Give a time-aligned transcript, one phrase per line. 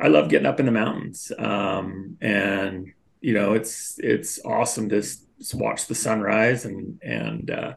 [0.00, 1.32] I love getting up in the mountains.
[1.38, 5.02] Um, and you know, it's it's awesome to
[5.54, 7.74] watch the sunrise and and uh,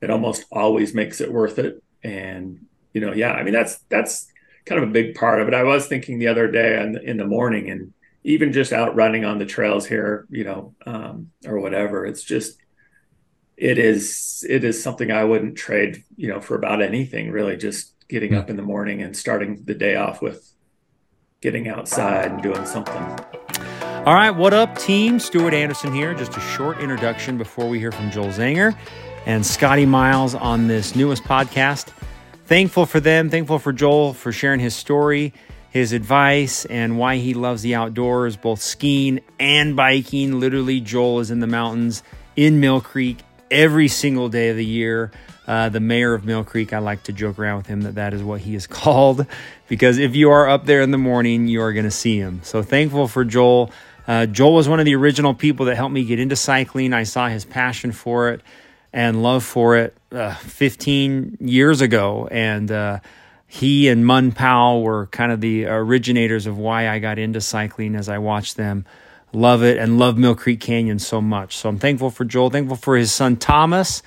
[0.00, 1.82] it almost always makes it worth it.
[2.02, 4.30] And you know, yeah, I mean that's that's
[4.66, 5.54] kind of a big part of it.
[5.54, 7.92] I was thinking the other day in, in the morning and
[8.24, 12.58] even just out running on the trails here, you know, um, or whatever, it's just
[13.56, 17.56] it is it is something I wouldn't trade, you know, for about anything really.
[17.56, 20.50] Just getting up in the morning and starting the day off with
[21.40, 23.00] getting outside and doing something.
[24.04, 25.20] All right, what up, team?
[25.20, 26.12] Stuart Anderson here.
[26.12, 28.76] Just a short introduction before we hear from Joel Zenger
[29.24, 31.92] and Scotty Miles on this newest podcast.
[32.46, 35.32] Thankful for them, thankful for Joel for sharing his story,
[35.70, 40.40] his advice, and why he loves the outdoors, both skiing and biking.
[40.40, 42.02] Literally, Joel is in the mountains
[42.34, 45.12] in Mill Creek every single day of the year.
[45.46, 48.12] Uh, the mayor of Mill Creek, I like to joke around with him that that
[48.12, 49.26] is what he is called
[49.68, 52.40] because if you are up there in the morning, you are going to see him.
[52.42, 53.70] So thankful for Joel.
[54.06, 56.92] Uh, Joel was one of the original people that helped me get into cycling.
[56.92, 58.40] I saw his passion for it
[58.92, 62.26] and love for it uh, 15 years ago.
[62.30, 63.00] And uh,
[63.46, 67.94] he and Mun Powell were kind of the originators of why I got into cycling
[67.94, 68.86] as I watched them
[69.32, 71.56] love it and love Mill Creek Canyon so much.
[71.56, 74.02] So I'm thankful for Joel, thankful for his son Thomas.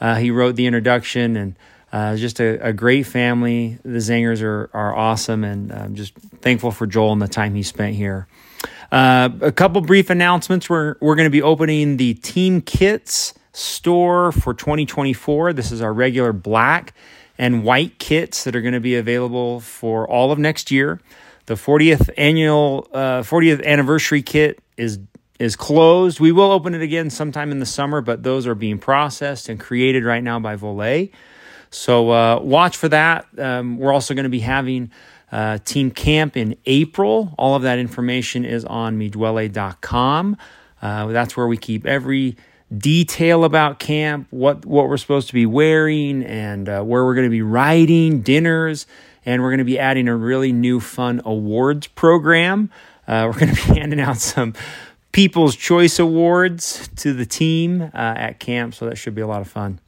[0.00, 1.56] Uh, he wrote the introduction and
[1.96, 3.78] uh, just a, a, great family.
[3.82, 7.62] The Zengers are, are awesome, and I'm just thankful for Joel and the time he
[7.62, 8.28] spent here.
[8.92, 10.68] Uh, a couple brief announcements.
[10.68, 15.54] We're, we're going to be opening the Team Kits store for 2024.
[15.54, 16.92] This is our regular black
[17.38, 21.00] and white kits that are going to be available for all of next year.
[21.46, 24.98] The 40th annual, uh, 40th anniversary kit is
[25.38, 26.20] is closed.
[26.20, 29.58] We will open it again sometime in the summer, but those are being processed and
[29.58, 31.10] created right now by Voler.
[31.70, 33.26] So uh, watch for that.
[33.38, 34.90] Um, we're also going to be having
[35.32, 37.34] uh, team camp in April.
[37.38, 40.36] All of that information is on midwelle.com.
[40.80, 42.36] Uh, that's where we keep every
[42.76, 47.26] detail about camp, what what we're supposed to be wearing, and uh, where we're going
[47.26, 48.86] to be riding, dinners,
[49.24, 52.70] and we're going to be adding a really new fun awards program.
[53.06, 54.54] Uh, we're going to be handing out some
[55.12, 59.40] People's Choice Awards to the team uh, at camp, so that should be a lot
[59.40, 59.80] of fun.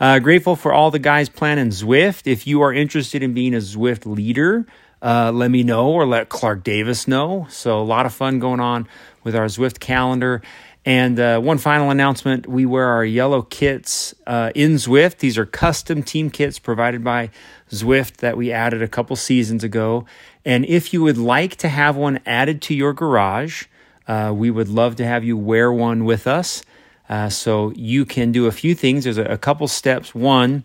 [0.00, 2.26] Uh, grateful for all the guys planning Zwift.
[2.26, 4.66] If you are interested in being a Zwift leader,
[5.02, 7.46] uh, let me know or let Clark Davis know.
[7.50, 8.88] So, a lot of fun going on
[9.24, 10.40] with our Zwift calendar.
[10.86, 15.18] And uh, one final announcement we wear our yellow kits uh, in Zwift.
[15.18, 17.28] These are custom team kits provided by
[17.70, 20.06] Zwift that we added a couple seasons ago.
[20.46, 23.64] And if you would like to have one added to your garage,
[24.08, 26.62] uh, we would love to have you wear one with us.
[27.10, 29.02] Uh, so you can do a few things.
[29.02, 30.14] There's a, a couple steps.
[30.14, 30.62] One,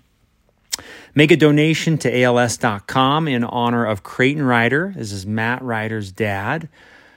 [1.16, 4.94] make a donation to ALS.com in honor of Creighton Ryder.
[4.96, 6.70] This is Matt Ryder's dad,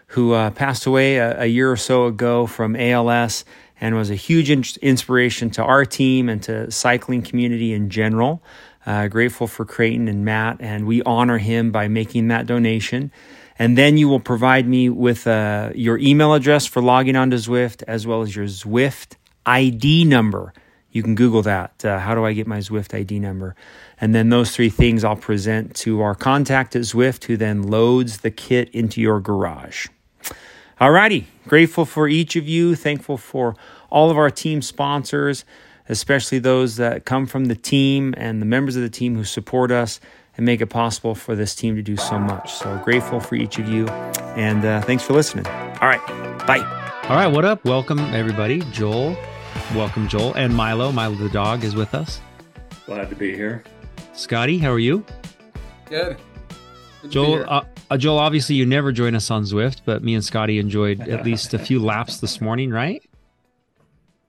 [0.07, 3.45] who uh, passed away a, a, year or so ago from ALS
[3.79, 8.43] and was a huge in- inspiration to our team and to cycling community in general.
[8.87, 13.13] Uh, grateful for Creighton and Matt, and we honor him by making that donation.
[13.59, 17.83] And then you will provide me with uh, your email address for logging onto Zwift,
[17.89, 20.53] as well as your Zwift ID number.
[20.91, 21.85] You can Google that.
[21.85, 23.57] Uh, how do I get my Zwift ID number?
[24.01, 28.19] And then those three things I'll present to our contact at Zwift, who then loads
[28.19, 29.87] the kit into your garage.
[30.81, 32.77] Alrighty, grateful for each of you.
[32.77, 33.57] Thankful for
[33.91, 35.45] all of our team sponsors,
[35.89, 39.73] especially those that come from the team and the members of the team who support
[39.73, 39.99] us
[40.39, 42.55] and make it possible for this team to do so much.
[42.55, 43.87] So grateful for each of you.
[44.39, 45.47] And uh, thanks for listening.
[45.47, 46.05] All right.
[46.47, 46.61] Bye.
[47.09, 47.27] All right.
[47.27, 47.65] What up?
[47.65, 48.61] Welcome, everybody.
[48.71, 49.17] Joel.
[49.75, 50.35] Welcome, Joel.
[50.35, 50.93] And Milo.
[50.93, 52.21] Milo the dog is with us.
[52.87, 53.65] Glad to be here.
[54.15, 55.05] Scotty, how are you?
[55.87, 56.17] Good.
[57.03, 60.25] Good Joel, uh, uh, Joel, obviously you never join us on Zwift, but me and
[60.25, 63.08] Scotty enjoyed at least a few laps this morning, right?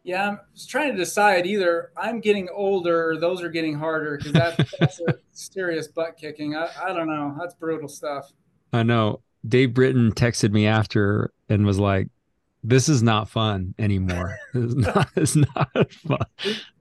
[0.09, 4.17] Yeah, I'm just trying to decide either I'm getting older or those are getting harder
[4.17, 6.55] because that, that's a serious butt kicking.
[6.55, 7.35] I, I don't know.
[7.39, 8.33] That's brutal stuff.
[8.73, 9.21] I know.
[9.47, 12.07] Dave Britton texted me after and was like,
[12.63, 14.35] this is not fun anymore.
[14.55, 16.25] It's not, it's not fun.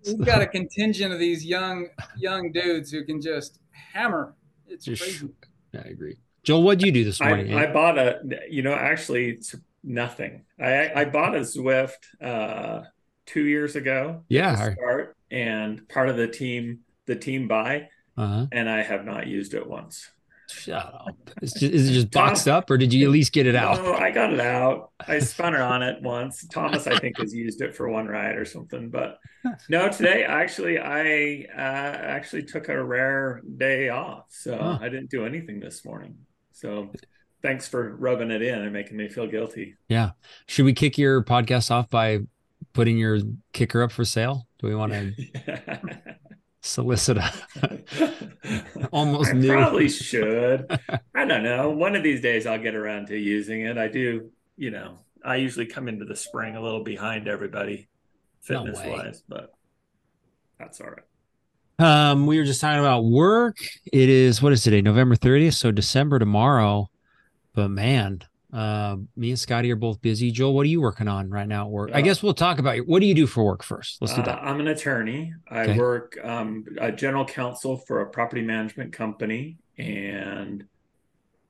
[0.07, 3.59] We've got a contingent of these young young dudes who can just
[3.93, 4.37] hammer.
[4.67, 5.29] It's crazy.
[5.75, 6.17] I agree.
[6.45, 7.55] Joel, what did you do this morning?
[7.55, 9.41] I, I, bought a, you know, actually
[9.85, 10.47] nothing.
[10.59, 12.85] I I bought a Zwift uh,
[13.29, 14.25] two years ago.
[14.29, 14.73] Yeah.
[14.73, 18.47] Start and part of the team, the team buy, uh-huh.
[18.51, 20.11] and I have not used it once.
[20.51, 21.15] Shut up.
[21.43, 23.55] Is, just, is it just boxed Tom, up or did you at least get it
[23.55, 23.83] out?
[23.83, 24.93] No, I got it out.
[25.07, 26.47] I spun her on it once.
[26.47, 28.89] Thomas, I think, has used it for one ride or something.
[28.89, 29.19] But
[29.69, 34.25] no, today actually, I uh, actually took a rare day off.
[34.31, 34.79] So huh.
[34.81, 36.17] I didn't do anything this morning.
[36.53, 36.93] So
[37.43, 39.77] thanks for rubbing it in and making me feel guilty.
[39.89, 40.13] Yeah.
[40.47, 42.21] Should we kick your podcast off by
[42.73, 43.19] putting your
[43.53, 44.47] kicker up for sale?
[44.59, 45.15] Do we want to
[46.61, 47.33] solicit a
[48.93, 49.53] almost I new?
[49.53, 50.67] probably should.
[51.15, 51.71] I don't know.
[51.71, 53.79] One of these days I'll get around to using it.
[53.79, 57.89] I do, you know, I usually come into the spring a little behind everybody
[58.41, 58.91] fitness way.
[58.91, 59.53] wise, but
[60.59, 61.03] that's all right.
[61.81, 63.59] Um, we were just talking about work.
[63.93, 64.81] It is what is today?
[64.83, 65.55] November 30th.
[65.55, 66.91] So December tomorrow.
[67.55, 68.21] But man,
[68.53, 70.31] uh, me and Scotty are both busy.
[70.31, 71.91] Joel, what are you working on right now at work?
[71.93, 73.99] I Uh, guess we'll talk about your, what do you do for work first?
[74.01, 74.39] Let's do Uh, that.
[74.43, 75.35] I'm an attorney.
[75.51, 75.79] I Okay.
[75.79, 80.65] work um, a general counsel for a property management company, and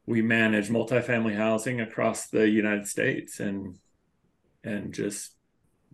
[0.06, 3.76] we manage multifamily housing across the United States, and
[4.64, 5.34] and just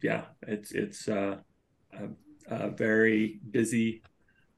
[0.02, 1.36] yeah, it's it's uh,
[1.92, 2.08] a,
[2.48, 4.02] a very busy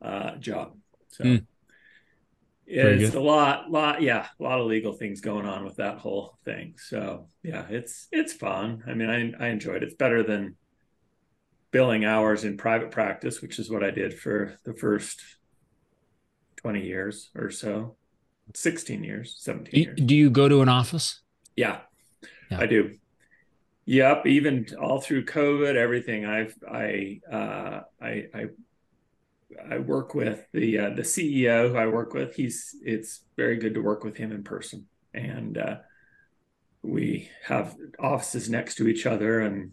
[0.00, 0.76] uh, job.
[1.08, 1.36] So Hmm.
[2.68, 6.36] It's a lot, lot, yeah, a lot of legal things going on with that whole
[6.44, 6.74] thing.
[6.78, 8.82] So yeah, it's it's fun.
[8.86, 9.08] I mean,
[9.38, 9.84] I I enjoyed it.
[9.84, 10.56] It's better than
[11.70, 15.20] billing hours in private practice, which is what I did for the first
[16.56, 17.96] 20 years or so.
[18.54, 20.00] 16 years, 17 Do you, years.
[20.00, 21.20] do you go to an office?
[21.56, 21.80] Yeah,
[22.50, 22.60] Yeah.
[22.60, 22.94] I do.
[23.86, 26.24] Yep, even all through COVID, everything.
[26.24, 28.46] I've I uh, I I
[29.70, 32.34] I work with the uh, the CEO who I work with.
[32.34, 35.76] He's it's very good to work with him in person, and uh,
[36.82, 39.72] we have offices next to each other, and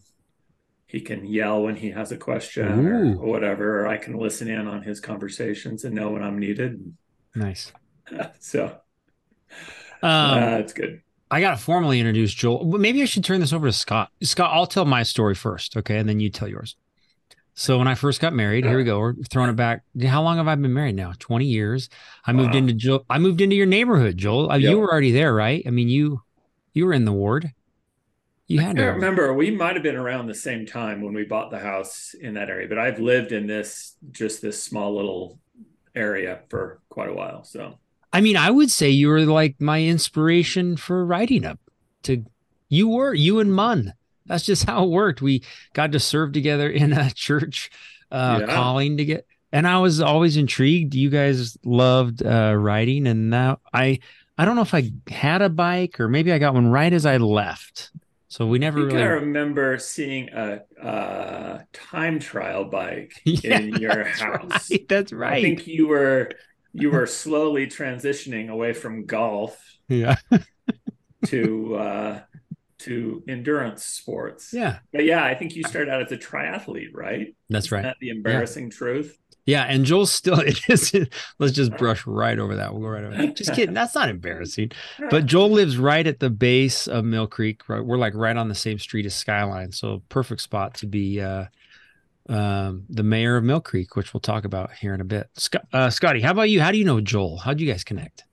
[0.86, 3.18] he can yell when he has a question or, Ooh.
[3.18, 6.94] or whatever, or I can listen in on his conversations and know when I'm needed.
[7.36, 7.72] Nice.
[8.40, 8.78] so
[10.04, 11.02] Um, uh, it's good.
[11.32, 12.78] I got to formally introduce Joel.
[12.78, 14.12] Maybe I should turn this over to Scott.
[14.22, 16.76] Scott, I'll tell my story first, okay, and then you tell yours.
[17.56, 19.00] So when I first got married, here we go.
[19.00, 19.84] We're throwing it back.
[20.06, 21.14] How long have I been married now?
[21.20, 21.88] Twenty years.
[22.26, 22.58] I moved Wow.
[22.58, 23.06] into Joel.
[23.10, 24.52] I moved into your neighborhood, Joel.
[24.52, 24.72] Uh, Yep.
[24.72, 25.64] You were already there, right?
[25.68, 26.22] I mean, you
[26.74, 27.52] you were in the ward.
[28.48, 28.92] You I had can't to.
[28.94, 29.34] remember.
[29.34, 32.50] We might have been around the same time when we bought the house in that
[32.50, 35.40] area, but I've lived in this just this small little
[35.96, 37.44] area for quite a while.
[37.44, 37.78] So
[38.12, 41.60] I mean, I would say you were like my inspiration for writing up.
[42.04, 42.26] To
[42.68, 43.94] you were you and Munn.
[44.26, 45.22] That's just how it worked.
[45.22, 45.44] We
[45.74, 47.70] got to serve together in a church
[48.12, 48.54] uh, Yeah.
[48.56, 50.96] calling to get, and I was always intrigued.
[50.96, 54.00] You guys loved uh, writing, and now I
[54.38, 57.06] I don't know if I had a bike or maybe I got one right as
[57.06, 57.92] I left.
[58.30, 59.04] So we I never think really.
[59.04, 64.72] I remember seeing a, a time trial bike Yeah, in your that's house.
[64.72, 64.86] right.
[64.90, 65.34] That's right.
[65.34, 66.32] I think you were
[66.74, 70.16] you were slowly transitioning away from golf yeah.
[71.28, 72.20] to uh,
[72.84, 74.54] to endurance sports.
[74.54, 74.80] Yeah.
[74.92, 77.36] But yeah, I think you started out as a triathlete, right?
[77.50, 77.82] That's Isn't right.
[77.84, 79.18] that the embarrassing truth?
[79.46, 80.94] Yeah, and Joel's still it is
[81.40, 82.72] let's just brush right over that.
[82.72, 83.36] We'll go right over that.
[83.36, 83.74] Just kidding.
[83.74, 84.72] That's not embarrassing.
[85.10, 87.68] But Joel lives right at the base of Mill Creek.
[87.68, 87.84] Right.
[87.84, 89.72] We're like right on the same street as Skyline.
[89.72, 91.46] So perfect spot to be uh
[92.30, 95.30] um the mayor of Mill Creek, which we'll talk about here in a bit.
[95.36, 96.62] Scott, uh, Scotty, how about you?
[96.62, 97.38] How do you know Joel?
[97.38, 98.24] How'd you guys connect?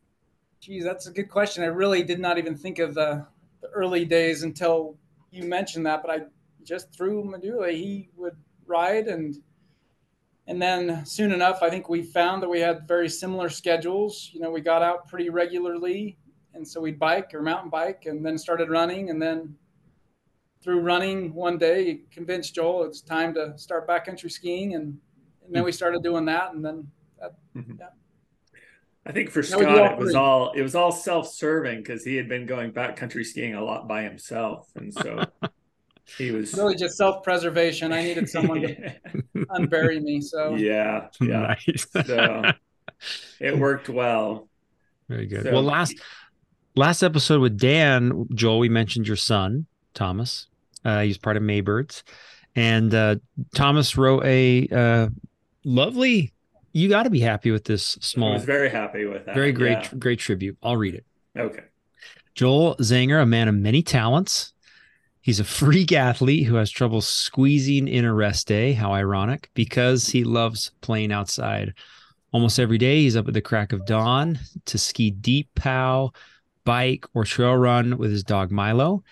[0.61, 1.65] Geez, that's a good question.
[1.65, 3.27] I really did not even think of the,
[3.61, 4.97] the early days until
[5.31, 6.03] you mentioned that.
[6.03, 6.21] But I
[6.65, 8.37] just through Medulla, he would
[8.67, 9.37] ride, and
[10.47, 14.31] and then soon enough, I think we found that we had very similar schedules.
[14.33, 16.19] You know, we got out pretty regularly,
[16.55, 19.57] and so we'd bike or mountain bike, and then started running, and then
[20.63, 24.99] through running one day, convinced Joel it's time to start backcountry skiing, and
[25.45, 26.87] and then we started doing that, and then
[27.57, 27.77] mm-hmm.
[29.07, 31.79] I think for That would be Scott, all it was all it was all self-serving
[31.79, 35.25] because he had been going backcountry skiing a lot by himself, and so
[36.19, 37.93] he was really just self-preservation.
[37.93, 38.95] I needed someone to
[39.37, 40.21] unbury me.
[40.21, 41.57] So yeah, yeah.
[41.67, 41.87] Nice.
[42.07, 42.43] So
[43.41, 44.49] it worked well.
[45.09, 45.45] Very good.
[45.45, 45.95] So- well, last
[46.77, 50.47] last episode with Dan, Joel, we mentioned your son, Thomas.
[50.85, 52.03] Uh, he's part of Maybirds.
[52.57, 53.17] And uh,
[53.55, 55.09] Thomas wrote a uh,
[55.65, 56.33] lovely,
[56.73, 58.31] you got to be happy with this small.
[58.31, 59.35] I was very happy with that.
[59.35, 59.99] very great, Yeah.
[59.99, 60.57] great tribute.
[60.63, 61.05] I'll read it.
[61.39, 61.63] Okay.
[62.35, 64.53] Joel Zenger, a man of many talents.
[65.21, 68.73] He's a freak athlete who has trouble squeezing in a rest day.
[68.73, 71.75] How ironic, because he loves playing outside.
[72.33, 76.13] Almost every day, he's up at the crack of dawn to ski deep pow,
[76.65, 79.03] bike, or trail run with his dog Milo.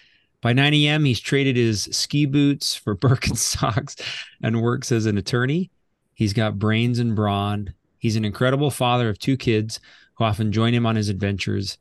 [0.41, 4.01] By 9 a.m., he's traded his ski boots for Birkenstocks
[4.41, 5.71] and works as an attorney.
[6.19, 7.75] He's got brains and brawn.
[7.97, 9.79] He's an incredible father of two kids
[10.15, 11.79] who often join him on his adventures.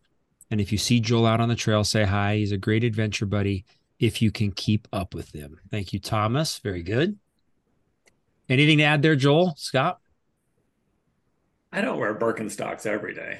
[0.51, 2.35] And if you see Joel out on the trail, say hi.
[2.35, 3.65] He's a great adventure buddy
[3.97, 5.59] if you can keep up with him.
[5.71, 6.59] Thank you, Thomas.
[6.59, 7.17] Very good.
[8.47, 9.55] Anything to add there, Joel?
[9.57, 9.97] Scott?
[11.71, 13.39] I don't wear Birkenstocks every day.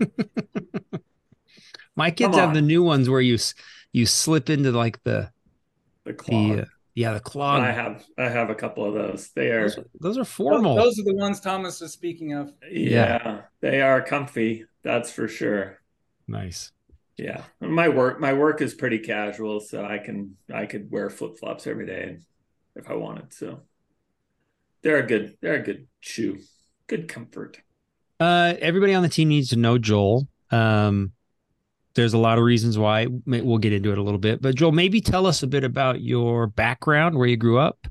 [1.94, 3.36] My kids have the new ones where you
[3.92, 5.30] you slip into like the
[6.04, 6.64] The the uh,
[6.98, 7.60] yeah the clog.
[7.62, 9.30] I have I have a couple of those.
[9.30, 10.74] They are those, those are formal.
[10.74, 12.52] those are the ones Thomas was speaking of.
[12.68, 14.64] yeah, they are comfy.
[14.82, 15.78] That's for sure.
[16.26, 16.72] nice.
[17.16, 21.38] Yeah, my work my work is pretty casual, so I can I could wear flip
[21.38, 22.18] flops every day
[22.74, 23.32] if I wanted.
[23.32, 23.60] So
[24.82, 26.38] they're a good they're a good shoe,
[26.88, 27.60] good comfort.
[28.18, 30.26] Uh, everybody on the team needs to know Joel.
[30.50, 31.12] Um,
[31.98, 33.06] there's a lot of reasons why.
[33.26, 36.00] We'll get into it a little bit, but Joel, maybe tell us a bit about
[36.00, 37.86] your background, where you grew up.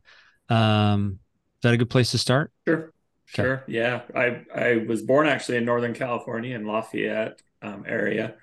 [0.49, 1.19] Um,
[1.57, 2.51] is that a good place to start?
[2.65, 2.93] Sure,
[3.33, 3.43] Okay.
[3.43, 3.63] sure.
[3.67, 8.35] Yeah, I I was born actually in Northern California in Lafayette um, area,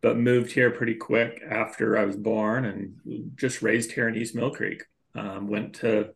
[0.00, 4.34] but moved here pretty quick after I was born and just raised here in East
[4.34, 4.84] Mill Creek.
[5.14, 6.14] Um, went to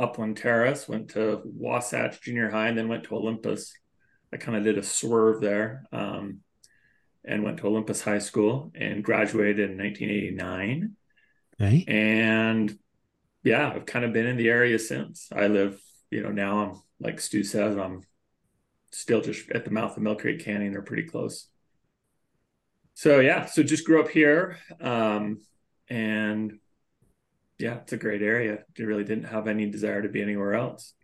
[0.00, 3.72] Upland Terrace, went to Wasatch Junior High, and then went to Olympus.
[4.32, 6.40] I kind of did a swerve there um,
[7.26, 10.96] and went to Olympus High School and graduated in 1989.
[11.60, 11.84] Okay.
[11.88, 12.78] And
[13.42, 15.28] yeah, I've kind of been in the area since.
[15.34, 15.80] I live,
[16.10, 18.02] you know, now I'm like Stu says, I'm
[18.92, 20.72] still just at the mouth of Mill Creek Canyon.
[20.72, 21.48] They're pretty close.
[22.94, 24.58] So yeah, so just grew up here.
[24.80, 25.40] Um,
[25.88, 26.58] and
[27.58, 28.64] yeah, it's a great area.
[28.78, 30.94] I really didn't have any desire to be anywhere else.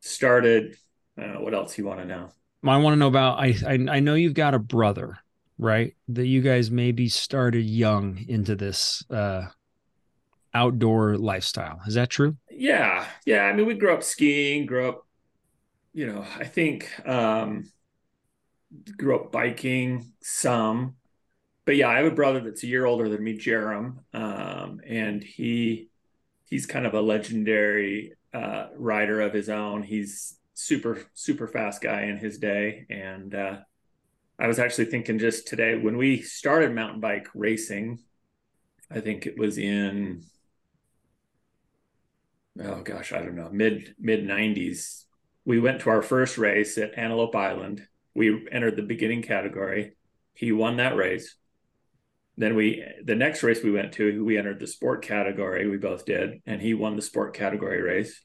[0.00, 0.76] Started,
[1.18, 2.30] I what else you want to know.
[2.62, 3.38] I want to know about.
[3.38, 5.18] I, I I know you've got a brother,
[5.58, 5.94] right?
[6.08, 9.46] That you guys maybe started young into this uh,
[10.52, 11.80] outdoor lifestyle.
[11.86, 12.36] Is that true?
[12.50, 13.44] Yeah, yeah.
[13.44, 15.06] I mean, we grew up skiing, grew up,
[15.92, 17.70] you know, I think um
[18.96, 20.96] grew up biking some.
[21.64, 23.98] But yeah, I have a brother that's a year older than me, Jerem.
[24.12, 25.88] Um, and he
[26.46, 29.82] he's kind of a legendary uh rider of his own.
[29.82, 32.86] He's super, super fast guy in his day.
[32.90, 33.56] And uh
[34.38, 37.98] I was actually thinking just today when we started mountain bike racing,
[38.90, 40.24] I think it was in
[42.62, 45.04] oh gosh, I don't know, mid mid 90s.
[45.44, 47.86] We went to our first race at Antelope Island.
[48.14, 49.96] We entered the beginning category.
[50.34, 51.36] He won that race.
[52.36, 55.68] Then we the next race we went to, we entered the sport category.
[55.68, 58.20] We both did, and he won the sport category race.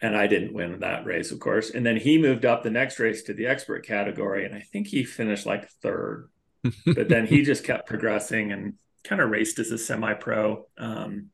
[0.00, 1.70] And I didn't win that race, of course.
[1.70, 4.86] And then he moved up the next race to the expert category, and I think
[4.88, 6.28] he finished like third.
[6.86, 8.74] but then he just kept progressing and
[9.04, 10.66] kind of raced as a semi-pro.
[10.78, 11.30] Um,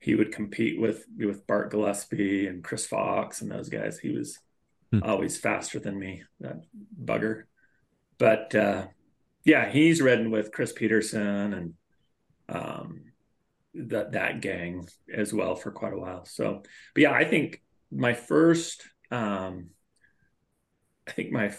[0.00, 3.98] he would compete with with Bart Gillespie and Chris Fox and those guys.
[3.98, 4.38] He was
[4.92, 5.02] Hmm.
[5.02, 6.58] always faster than me, that
[7.04, 7.42] bugger.
[8.18, 8.86] But uh,
[9.44, 11.74] yeah, he's ridden with Chris Peterson and
[12.48, 13.00] um,
[13.74, 16.24] that that gang as well for quite a while.
[16.24, 16.62] So,
[16.94, 17.60] but yeah, I think
[17.96, 19.70] my first, um,
[21.08, 21.54] I think my,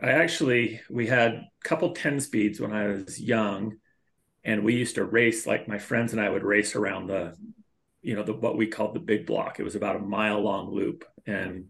[0.00, 3.76] I actually we had a couple ten speeds when I was young,
[4.44, 7.34] and we used to race like my friends and I would race around the
[8.02, 9.58] you know the what we called the big block.
[9.58, 11.66] It was about a mile long loop and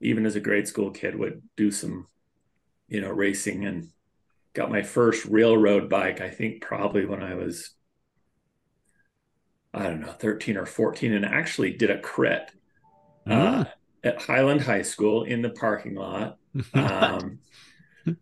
[0.00, 2.06] even as a grade school kid would do some
[2.88, 3.88] you know racing and
[4.52, 7.70] got my first railroad bike i think probably when i was
[9.72, 12.50] i don't know 13 or 14 and actually did a crit
[13.26, 13.64] uh,
[14.02, 16.38] at highland high school in the parking lot
[16.74, 17.38] um,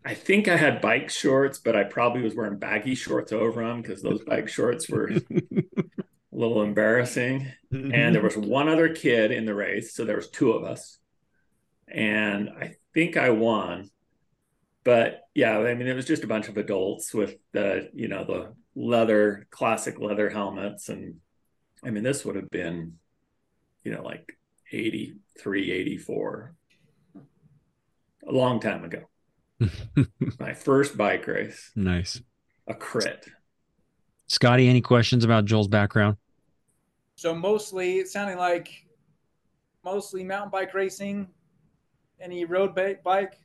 [0.05, 3.83] I think I had bike shorts, but I probably was wearing baggy shorts over them
[3.83, 5.65] because those bike shorts were a
[6.31, 7.51] little embarrassing.
[7.73, 10.99] And there was one other kid in the race, so there was two of us,
[11.89, 13.91] and I think I won.
[14.85, 18.25] But yeah, I mean, it was just a bunch of adults with the you know
[18.25, 21.17] the leather classic leather helmets, and
[21.83, 22.99] I mean, this would have been,
[23.85, 24.37] you know, like
[24.73, 26.55] 83, 84
[28.29, 29.03] a long time ago.
[30.39, 32.21] My first bike race, nice.
[32.67, 33.27] a crit.
[34.27, 36.17] Scotty, any questions about Joel's background?
[37.17, 38.71] So mostly, it sounded like
[39.85, 41.29] mostly mountain bike racing.
[42.21, 43.39] Any road ba- bike?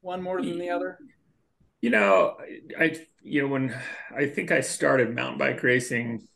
[0.00, 0.98] One more than the other.
[1.80, 2.36] You know,
[2.78, 3.74] I, I you know when
[4.14, 6.28] I think I started mountain bike racing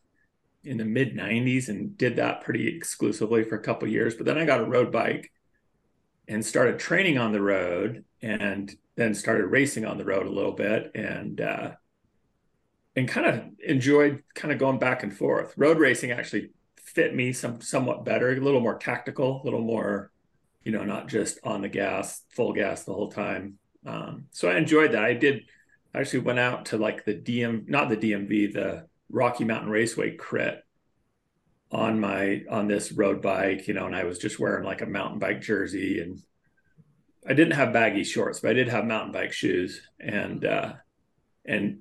[0.66, 4.38] in the mid 90s and did that pretty exclusively for a couple years, but then
[4.38, 5.30] I got a road bike
[6.28, 10.52] and started training on the road and then started racing on the road a little
[10.52, 11.70] bit and uh
[12.96, 15.52] and kind of enjoyed kind of going back and forth.
[15.56, 20.11] Road racing actually fit me some somewhat better, a little more tactical, a little more,
[20.64, 23.58] you know, not just on the gas, full gas the whole time.
[23.85, 25.04] Um, so I enjoyed that.
[25.04, 25.42] I did
[25.94, 30.16] I actually went out to like the DM, not the DMV, the Rocky Mountain Raceway
[30.16, 30.62] crit
[31.70, 34.86] on my on this road bike, you know, and I was just wearing like a
[34.86, 36.22] mountain bike jersey and
[37.28, 40.75] I didn't have baggy shorts, but I did have mountain bike shoes and uh
[41.44, 41.78] and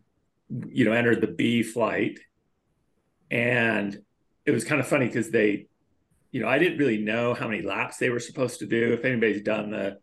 [0.50, 2.20] you know entered the B flight,
[3.30, 4.00] and
[4.46, 5.68] it was kind of funny because they,
[6.32, 8.94] you know, I didn't really know how many laps they were supposed to do.
[8.94, 9.98] If anybody's done the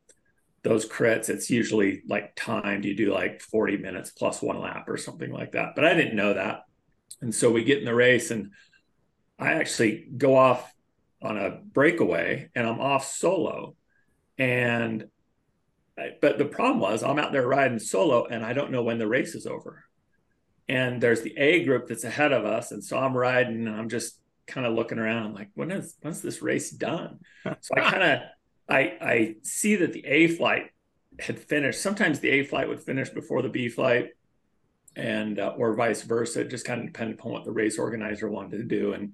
[0.63, 2.85] those crits, it's usually like timed.
[2.85, 5.75] You do like 40 minutes plus one lap or something like that.
[5.75, 6.61] But I didn't know that.
[7.23, 8.51] And so we get in the race and
[9.39, 10.73] I actually go off
[11.23, 13.77] on a breakaway and I'm off solo.
[14.39, 15.07] And
[16.21, 19.07] but the problem was I'm out there riding solo and I don't know when the
[19.07, 19.85] race is over.
[20.69, 22.73] And there's the A group that's ahead of us.
[22.73, 25.27] And so I'm riding and I'm just kind of looking around.
[25.27, 27.21] I'm like, when is when's this race done?
[27.45, 28.19] So I kind of
[28.69, 30.71] I I see that the A flight
[31.21, 31.81] had finished.
[31.81, 34.11] Sometimes the A flight would finish before the B flight,
[34.97, 36.41] and uh, or vice versa.
[36.41, 38.93] It just kind of depended upon what the race organizer wanted to do.
[38.93, 39.13] And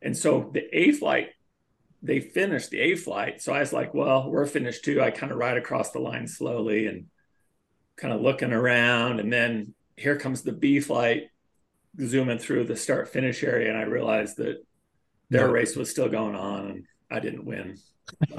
[0.00, 1.30] and so the A flight,
[2.02, 3.42] they finished the A flight.
[3.42, 5.02] So I was like, well, we're finished too.
[5.02, 7.06] I kind of ride across the line slowly and
[7.96, 11.24] kind of looking around, and then here comes the B flight
[12.00, 14.64] zooming through the start finish area, and I realized that
[15.30, 15.52] their no.
[15.52, 17.76] race was still going on, and I didn't win.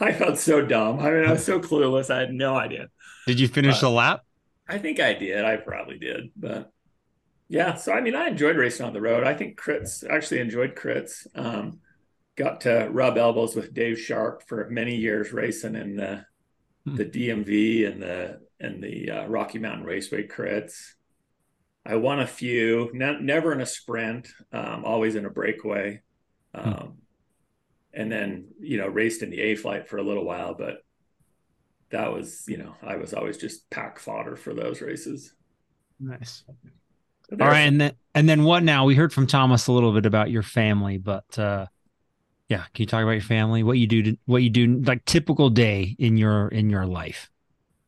[0.00, 0.98] I felt so dumb.
[0.98, 2.10] I mean, I was so clueless.
[2.10, 2.88] I had no idea.
[3.26, 4.22] Did you finish the lap?
[4.70, 5.44] I think I did.
[5.44, 6.72] I probably did, but
[7.48, 7.74] yeah.
[7.74, 9.24] So I mean, I enjoyed racing on the road.
[9.24, 11.26] I think crits actually enjoyed crits.
[11.34, 11.80] Um,
[12.36, 16.24] got to rub elbows with Dave Sharp for many years racing in the
[16.86, 16.96] hmm.
[16.96, 20.92] the DMV and the and the uh, Rocky Mountain Raceway crits.
[21.84, 26.00] I won a few, ne- never in a sprint, um, always in a breakaway.
[26.54, 26.68] Hmm.
[26.68, 26.90] Um, hmm
[27.92, 30.84] and then you know raced in the A flight for a little while, but
[31.90, 35.32] that was you know I was always just pack fodder for those races.
[35.98, 36.44] Nice.
[37.32, 38.84] All right, and then and then what now?
[38.84, 41.66] We heard from Thomas a little bit about your family, but uh
[42.48, 43.62] yeah, can you talk about your family?
[43.62, 47.30] What you do to, what you do like typical day in your in your life?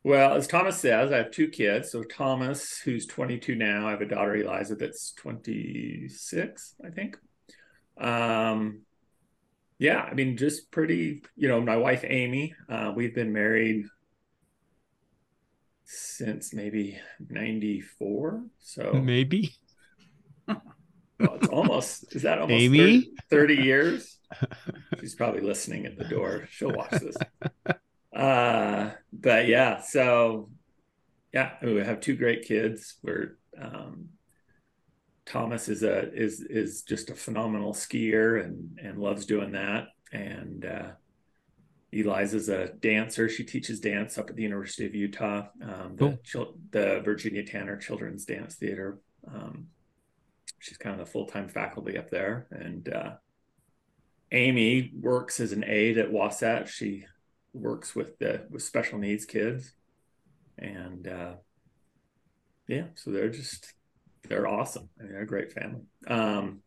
[0.05, 1.91] Well, as Thomas says, I have two kids.
[1.91, 7.17] So Thomas, who's 22 now, I have a daughter Eliza that's 26, I think.
[7.99, 8.81] Um,
[9.83, 13.87] yeah, I mean, just pretty, you know, my wife, Amy, uh, we've been married
[15.85, 18.45] since maybe 94.
[18.61, 19.57] So maybe.
[20.47, 20.63] well,
[21.19, 23.11] it's almost, is that almost Amy?
[23.29, 24.19] 30, 30 years?
[25.01, 26.47] She's probably listening at the door.
[26.51, 27.17] She'll watch this.
[28.15, 30.51] Uh, but yeah, so
[31.33, 32.99] yeah, I mean, we have two great kids.
[33.03, 34.11] We're, um,
[35.25, 39.89] Thomas is a is is just a phenomenal skier and and loves doing that.
[40.13, 40.91] And uh,
[41.93, 43.29] Eliza's a dancer.
[43.29, 46.57] She teaches dance up at the University of Utah, um, the cool.
[46.71, 48.99] the Virginia Tanner Children's Dance Theater.
[49.33, 49.69] Um,
[50.59, 52.47] she's kind of the full time faculty up there.
[52.51, 53.13] And uh,
[54.33, 56.73] Amy works as an aide at Wasatch.
[56.73, 57.05] She
[57.53, 59.73] works with the with special needs kids,
[60.59, 61.35] and uh,
[62.67, 63.75] yeah, so they're just
[64.29, 64.89] they're awesome.
[64.99, 65.83] I mean, they're a great family.
[66.07, 66.61] Um,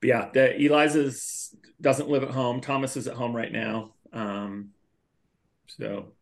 [0.00, 2.60] but yeah, the Eliza's doesn't live at home.
[2.60, 3.94] Thomas is at home right now.
[4.12, 4.70] Um,
[5.68, 6.12] so,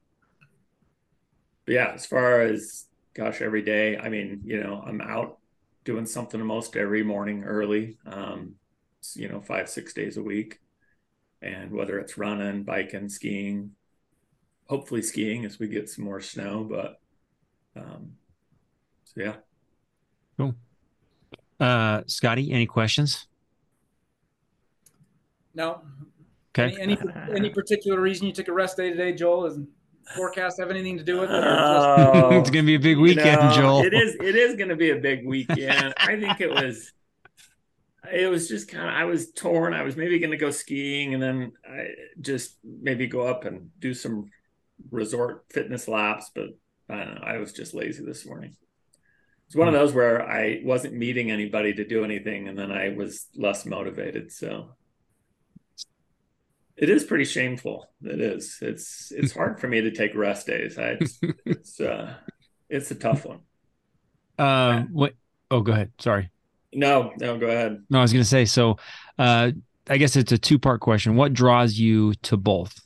[1.66, 5.38] yeah, as far as gosh, every day, I mean, you know, I'm out
[5.84, 7.96] doing something almost every morning early.
[8.06, 8.54] Um,
[9.14, 10.58] you know, five six days a week,
[11.40, 13.70] and whether it's running, biking, skiing,
[14.66, 16.66] hopefully skiing as we get some more snow.
[16.68, 17.00] But
[17.80, 18.12] um,
[19.04, 19.36] so yeah.
[20.40, 20.54] Cool.
[21.60, 23.26] Uh, Scotty, any questions?
[25.54, 25.82] No.
[26.58, 26.80] Okay.
[26.80, 29.44] Any, any, any particular reason you took a rest day today, Joel?
[29.44, 29.58] Is
[30.16, 31.44] forecast have anything to do with it?
[31.44, 33.84] Oh, it's gonna be a big weekend, you know, Joel.
[33.84, 34.14] It is.
[34.14, 35.92] It is gonna be a big weekend.
[35.98, 36.90] I think it was.
[38.10, 38.94] It was just kind of.
[38.94, 39.74] I was torn.
[39.74, 41.88] I was maybe gonna go skiing, and then I
[42.20, 44.30] just maybe go up and do some
[44.90, 46.30] resort fitness laps.
[46.34, 46.48] But
[46.88, 47.26] I don't know.
[47.26, 48.56] I was just lazy this morning
[49.50, 52.90] it's one of those where I wasn't meeting anybody to do anything, and then I
[52.90, 54.30] was less motivated.
[54.30, 54.76] So
[56.76, 57.90] it is pretty shameful.
[58.00, 58.58] It is.
[58.62, 60.78] It's it's hard for me to take rest days.
[60.78, 62.14] I, it's it's, uh,
[62.68, 63.40] it's a tough one.
[64.38, 64.88] Um.
[64.92, 65.14] What?
[65.50, 65.90] Oh, go ahead.
[65.98, 66.30] Sorry.
[66.72, 67.82] No, no, go ahead.
[67.90, 68.46] No, I was going to say.
[68.46, 68.78] So,
[69.18, 69.50] uh,
[69.86, 71.14] I guess it's a two part question.
[71.14, 72.80] What draws you to both?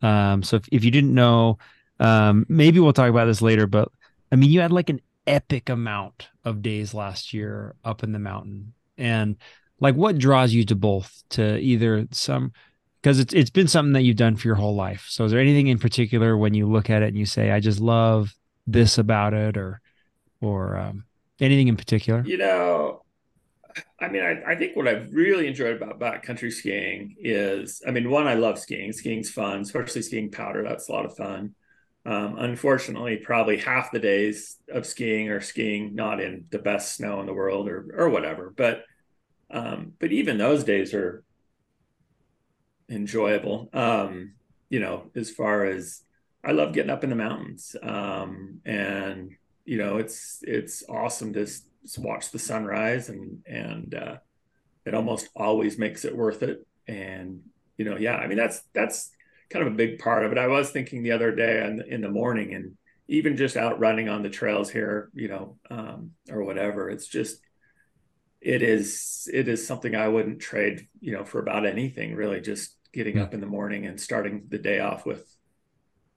[0.00, 0.44] Um.
[0.44, 1.58] So if if you didn't know,
[1.98, 3.66] um, maybe we'll talk about this later.
[3.66, 3.90] But
[4.32, 8.18] I mean, you had like an epic amount of days last year up in the
[8.18, 8.74] mountain.
[8.98, 9.36] And
[9.80, 12.52] like what draws you to both to either some
[13.02, 15.06] because it's it's been something that you've done for your whole life.
[15.08, 17.60] So is there anything in particular when you look at it and you say, I
[17.60, 18.34] just love
[18.66, 19.80] this about it or
[20.40, 21.04] or um,
[21.40, 22.22] anything in particular?
[22.24, 23.02] You know,
[24.00, 28.10] I mean, I, I, think what I've really enjoyed about backcountry skiing is, I mean,
[28.10, 28.92] one, I love skiing.
[28.92, 30.62] Skiing's fun, especially skiing powder.
[30.62, 31.54] That's a lot of fun.
[32.06, 37.20] Um, unfortunately, probably half the days of skiing are skiing not in the best snow
[37.20, 38.52] in the world or or whatever.
[38.54, 38.84] But
[39.50, 41.24] um, but even those days are
[42.90, 43.70] enjoyable.
[43.72, 44.34] Um,
[44.68, 46.02] you know, as far as
[46.44, 49.30] I love getting up in the mountains, um, and
[49.64, 51.46] you know, it's it's awesome to
[51.98, 54.16] watch the sunrise, and and uh,
[54.84, 56.66] it almost always makes it worth it.
[56.86, 57.40] And
[57.78, 59.10] you know, yeah, I mean that's that's
[59.54, 60.38] kind of a big part of it.
[60.38, 62.72] I was thinking the other day in, in the morning, and
[63.06, 67.38] even just out running on the trails here, you know, um, or whatever, it's just
[68.40, 72.40] it is it is something I wouldn't trade, you know, for about anything really.
[72.40, 75.24] Just getting up in the morning and starting the day off with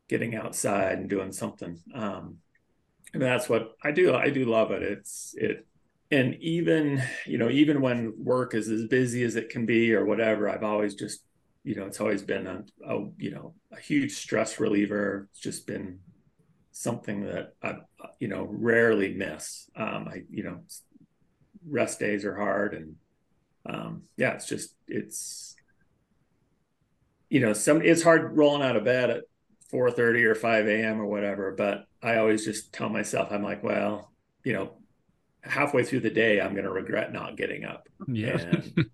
[0.10, 1.80] getting outside and doing something.
[1.94, 2.38] Um,
[3.14, 4.16] and that's what I do.
[4.16, 4.82] I do love it.
[4.82, 5.68] It's it,
[6.10, 10.06] and even you know, even when work is as busy as it can be or
[10.06, 11.27] whatever, I've always just
[11.64, 15.28] you know, it's always been a, a you know a huge stress reliever.
[15.32, 16.00] It's just been
[16.72, 17.78] something that I
[18.20, 19.70] you know rarely miss.
[19.76, 20.60] Um, I you know
[21.68, 22.96] rest days are hard and
[23.66, 25.56] um, yeah, it's just it's
[27.30, 29.24] you know some it's hard rolling out of bed at
[29.72, 31.02] 4:30 or 5 a.m.
[31.02, 34.78] or whatever, but I always just tell myself I'm like, well, you know,
[35.42, 37.88] halfway through the day I'm going to regret not getting up.
[38.08, 38.38] Yeah.
[38.38, 38.90] And,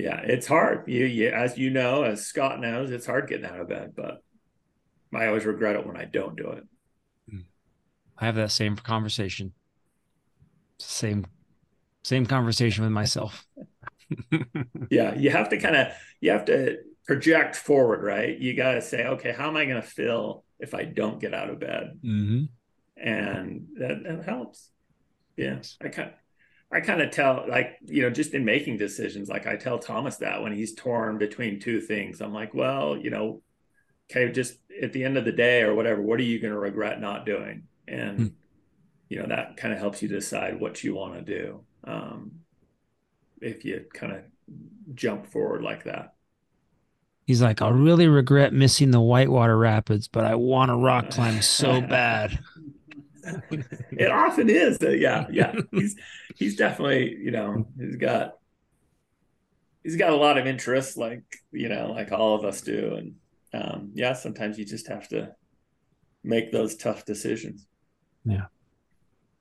[0.00, 0.88] yeah, it's hard.
[0.88, 4.22] You, you as you know, as Scott knows, it's hard getting out of bed, but
[5.14, 6.64] I always regret it when I don't do it.
[8.20, 9.52] I have that same conversation.
[10.78, 11.26] Same
[12.02, 13.46] same conversation with myself.
[14.90, 15.88] yeah, you have to kind of
[16.20, 18.38] you have to project forward, right?
[18.38, 21.34] You got to say, okay, how am I going to feel if I don't get
[21.34, 21.98] out of bed?
[22.04, 22.44] Mm-hmm.
[22.96, 24.70] And that, that helps.
[25.36, 26.12] Yeah, I kind
[26.72, 30.16] I kind of tell like you know just in making decisions, like I tell Thomas
[30.18, 33.42] that when he's torn between two things, I'm like, well, you know,
[34.10, 36.58] okay, just at the end of the day or whatever, what are you going to
[36.58, 37.64] regret not doing?
[37.88, 38.32] And mm
[39.10, 42.30] you know that kind of helps you decide what you want to do um,
[43.40, 44.22] if you kind of
[44.94, 46.14] jump forward like that.
[47.26, 51.42] He's like, I really regret missing the Whitewater Rapids, but I want to rock climb
[51.42, 52.38] so bad.
[53.92, 54.78] It often is.
[54.82, 55.54] Uh, yeah, yeah.
[55.70, 55.96] He's
[56.36, 58.38] he's definitely you know he's got
[59.82, 63.14] he's got a lot of interests, like you know, like all of us do, and
[63.52, 65.34] um, yeah, sometimes you just have to
[66.22, 67.66] make those tough decisions.
[68.24, 68.46] Yeah.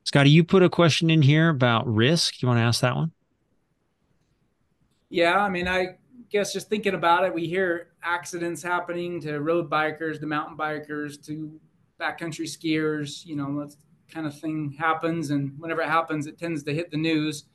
[0.04, 2.42] Scotty, you put a question in here about risk.
[2.42, 3.12] You want to ask that one?
[5.10, 5.98] Yeah, I mean, I
[6.32, 11.24] guess just thinking about it, we hear accidents happening to road bikers, to mountain bikers,
[11.26, 11.60] to
[12.00, 13.26] backcountry skiers.
[13.26, 13.76] You know, that
[14.12, 17.46] kind of thing happens, and whenever it happens, it tends to hit the news.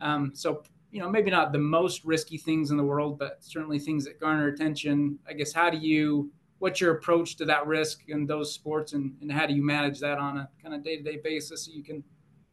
[0.00, 3.78] Um, so, you know, maybe not the most risky things in the world, but certainly
[3.78, 5.18] things that garner attention.
[5.28, 9.14] I guess how do you what's your approach to that risk in those sports and,
[9.20, 12.02] and how do you manage that on a kind of day-to-day basis so you can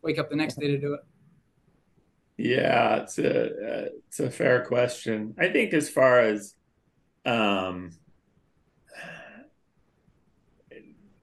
[0.01, 1.01] wake up the next day to do it
[2.37, 6.55] yeah it's a uh, it's a fair question i think as far as
[7.25, 7.91] um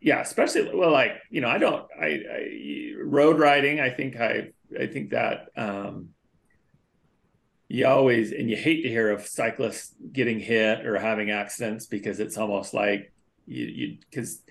[0.01, 4.51] yeah especially well like you know i don't I, I road riding i think i
[4.79, 6.11] i think that um
[7.69, 12.19] you always and you hate to hear of cyclists getting hit or having accidents because
[12.19, 13.13] it's almost like
[13.47, 14.43] you you because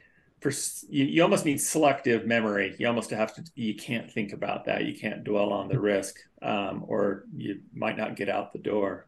[0.41, 0.51] for
[0.89, 2.73] you, you almost need selective memory.
[2.79, 4.85] You almost have to you can't think about that.
[4.85, 9.05] You can't dwell on the risk um, or you might not get out the door.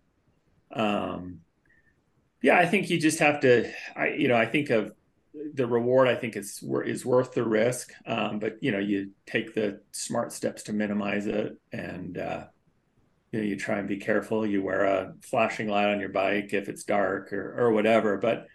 [0.74, 1.40] Um,
[2.42, 4.92] yeah i think you just have to i you know i think of
[5.54, 7.92] the reward i think is is worth the risk.
[8.06, 12.46] Um, but you know you take the smart steps to minimize it and uh,
[13.32, 14.46] you know you try and be careful.
[14.46, 18.18] You wear a flashing light on your bike if it's dark or or whatever.
[18.18, 18.48] But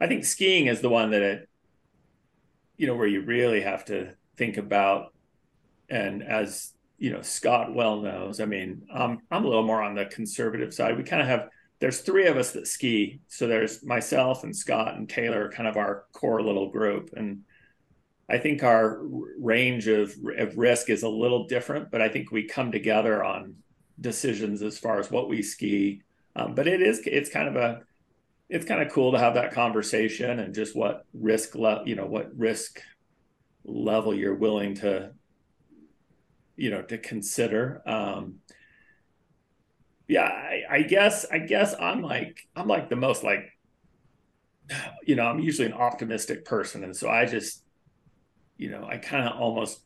[0.00, 1.48] i think skiing is the one that it
[2.76, 5.12] you know where you really have to think about.
[5.88, 9.94] And as you know scott well knows i mean i'm i'm a little more on
[9.94, 10.96] the conservative side.
[10.96, 11.48] We kind of have
[11.84, 15.76] there's three of us that ski so there's myself and scott and taylor kind of
[15.76, 17.42] our core little group and
[18.28, 19.02] I think our
[19.38, 23.56] range of, of risk is a little different, but I think we come together on
[24.00, 26.02] decisions as far as what we ski.
[26.34, 27.82] Um, but it is it's kind of a
[28.48, 32.06] it's kind of cool to have that conversation and just what risk level you know
[32.06, 32.80] what risk
[33.64, 35.12] level you're willing to
[36.56, 37.82] you know to consider.
[37.86, 38.36] Um,
[40.08, 43.50] yeah, I, I guess I guess I'm like I'm like the most like
[45.06, 47.62] you know I'm usually an optimistic person, and so I just
[48.56, 49.80] you know I kind of almost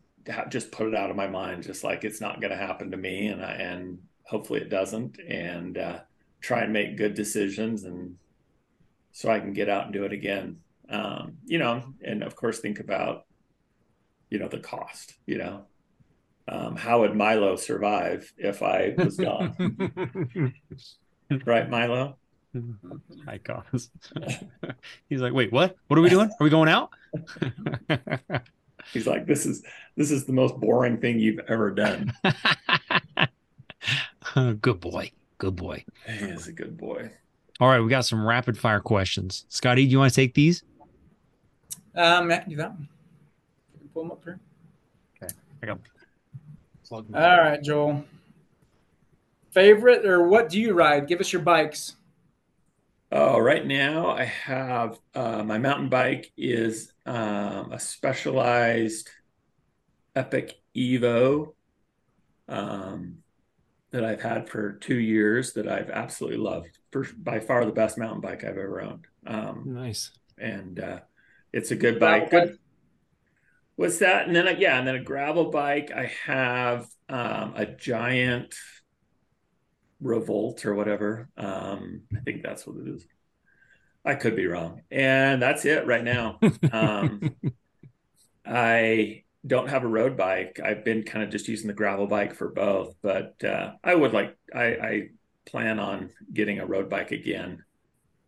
[0.48, 2.96] just put it out of my mind, just like it's not going to happen to
[2.96, 6.00] me, and I, and hopefully it doesn't, and uh,
[6.40, 8.16] try and make good decisions, and
[9.12, 10.58] so I can get out and do it again.
[10.90, 13.26] Um, you know, and of course think about,
[14.30, 15.66] you know, the cost, you know,
[16.48, 20.54] um, how would Milo survive if I was gone?
[21.44, 22.16] right, Milo?
[23.26, 23.90] High cost.
[25.08, 25.76] He's like, wait, what?
[25.88, 26.30] What are we doing?
[26.30, 26.90] Are we going out?
[28.92, 29.62] He's like, this is
[29.96, 32.12] this is the most boring thing you've ever done.
[34.60, 35.10] good boy.
[35.36, 35.84] Good boy.
[36.06, 37.10] He is a good boy.
[37.60, 39.44] All right, we got some rapid fire questions.
[39.48, 40.62] Scotty, do you want to take these?
[41.94, 42.88] Um, yeah, do that one.
[43.92, 44.40] Pull them up here.
[45.22, 45.80] Okay, I got.
[46.90, 48.04] All right, Joel.
[49.50, 51.08] Favorite or what do you ride?
[51.08, 51.96] Give us your bikes.
[53.10, 59.08] Oh, right now I have uh, my mountain bike is um, a specialized
[60.14, 61.54] Epic Evo
[62.48, 63.18] um,
[63.90, 66.78] that I've had for two years that I've absolutely loved.
[66.90, 69.06] For, by far the best mountain bike I've ever owned.
[69.26, 70.10] Um, nice.
[70.36, 71.00] And uh,
[71.52, 72.30] it's a good bike.
[72.30, 72.58] Good.
[73.78, 74.26] What's that?
[74.26, 75.92] And then, yeah, and then a gravel bike.
[75.94, 78.56] I have um, a giant
[80.00, 81.28] Revolt or whatever.
[81.36, 83.06] Um, I think that's what it is.
[84.04, 84.82] I could be wrong.
[84.90, 86.40] And that's it right now.
[86.72, 87.36] Um,
[88.44, 90.58] I don't have a road bike.
[90.60, 94.12] I've been kind of just using the gravel bike for both, but uh, I would
[94.12, 95.08] like, I, I,
[95.46, 97.62] plan on getting a road bike again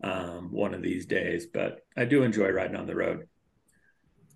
[0.05, 3.27] um, one of these days, but I do enjoy riding on the road.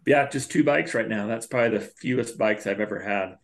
[0.07, 1.27] Yeah, just two bikes right now.
[1.27, 3.37] That's probably the fewest bikes I've ever had.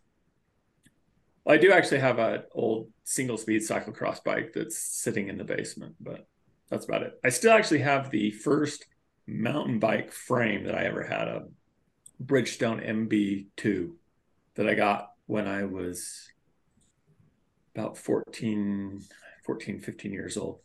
[1.43, 5.43] Well, I do actually have an old single speed cyclocross bike that's sitting in the
[5.43, 6.27] basement, but
[6.69, 7.19] that's about it.
[7.23, 8.85] I still actually have the first
[9.27, 11.47] mountain bike frame that I ever had a
[12.23, 13.91] Bridgestone MB2
[14.55, 16.29] that I got when I was
[17.75, 19.01] about 14,
[19.45, 20.59] 14, 15 years old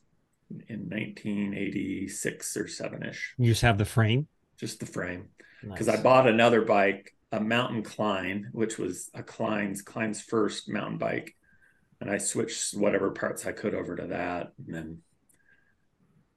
[0.68, 3.34] in 1986 or 7 ish.
[3.38, 4.26] You just have the frame?
[4.58, 5.28] Just the frame.
[5.68, 5.98] Because nice.
[5.98, 11.34] I bought another bike, a Mountain Klein, which was a Klein's, Klein's first mountain bike.
[12.00, 14.52] And I switched whatever parts I could over to that.
[14.64, 14.98] And then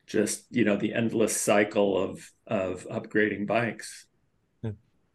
[0.08, 4.06] just, you know, the endless cycle of, of upgrading bikes.
[4.63, 4.72] Hmm.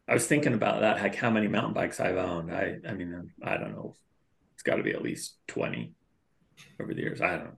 [0.07, 2.53] I was thinking about that, like how many mountain bikes I've owned.
[2.53, 3.95] I, I mean, I don't know.
[4.53, 5.91] It's got to be at least 20
[6.79, 7.21] over the years.
[7.21, 7.57] I don't know.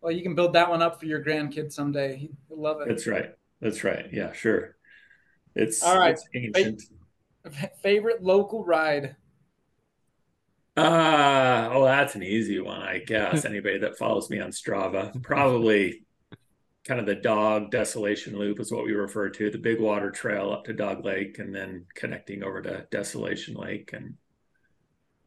[0.00, 2.28] Well, you can build that one up for your grandkids someday.
[2.48, 2.88] He'll love it.
[2.88, 3.30] That's right.
[3.60, 4.06] That's right.
[4.12, 4.75] Yeah, sure.
[5.56, 6.18] It's all right.
[6.32, 6.82] It's ancient.
[7.82, 9.16] Favorite local ride?
[10.76, 13.44] Uh, oh, that's an easy one, I guess.
[13.46, 16.02] Anybody that follows me on Strava, probably
[16.84, 20.52] kind of the dog desolation loop is what we refer to the big water trail
[20.52, 24.14] up to dog lake and then connecting over to desolation lake and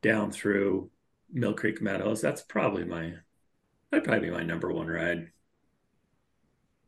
[0.02, 0.90] down through
[1.34, 3.12] mill creek meadows that's probably my
[3.92, 5.32] that'd probably be my number one ride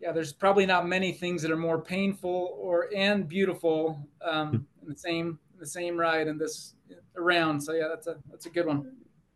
[0.02, 4.90] yeah there's probably not many things that are more painful or and beautiful um, in
[4.90, 6.74] the same the same ride in this
[7.16, 8.92] around so yeah that's a that's a good one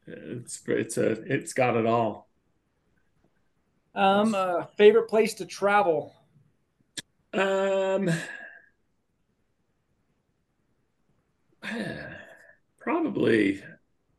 [0.07, 2.27] it's it's a it's got it all
[3.95, 6.13] um, uh, favorite place to travel?
[7.33, 8.11] Um,
[12.77, 13.63] probably.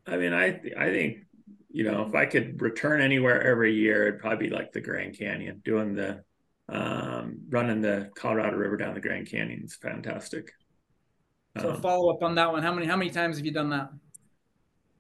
[0.06, 1.26] I mean, I I think
[1.70, 5.18] you know if I could return anywhere every year, it'd probably be like the Grand
[5.18, 6.24] Canyon, doing the
[6.68, 9.62] um, running the Colorado River down the Grand Canyon.
[9.64, 10.52] is fantastic.
[11.60, 12.62] So um, follow up on that one.
[12.62, 13.90] How many how many times have you done that?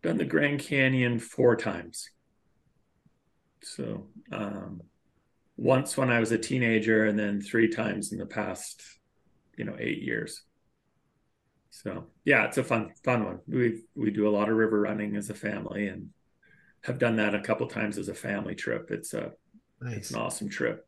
[0.02, 2.10] Done the Grand Canyon four times.
[3.62, 4.80] So um,
[5.56, 8.82] once when I was a teenager, and then three times in the past,
[9.56, 10.42] you know, eight years.
[11.70, 13.40] So yeah, it's a fun fun one.
[13.46, 16.10] We we do a lot of river running as a family, and
[16.82, 18.90] have done that a couple times as a family trip.
[18.90, 19.32] It's a
[19.80, 19.96] nice.
[19.96, 20.86] it's an awesome trip.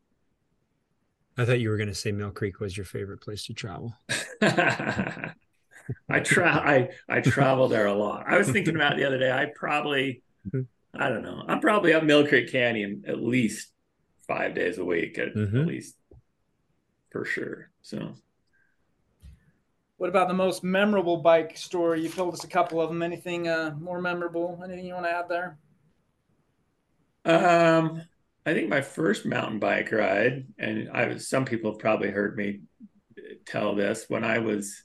[1.39, 3.95] I thought you were going to say Mill Creek was your favorite place to travel.
[4.41, 8.25] I try I I travel there a lot.
[8.27, 9.31] I was thinking about the other day.
[9.31, 10.61] I probably mm-hmm.
[10.93, 11.43] I don't know.
[11.47, 13.71] I'm probably up Mill Creek Canyon at least
[14.27, 15.61] five days a week, at, mm-hmm.
[15.61, 15.95] at least
[17.09, 17.71] for sure.
[17.83, 18.15] So,
[19.95, 22.01] what about the most memorable bike story?
[22.01, 23.01] You told us a couple of them.
[23.01, 24.59] Anything uh, more memorable?
[24.63, 25.57] Anything you want to add there?
[27.25, 28.01] Um,
[28.45, 32.35] I think my first mountain bike ride, and I was some people have probably heard
[32.35, 32.61] me
[33.45, 34.83] tell this when I was.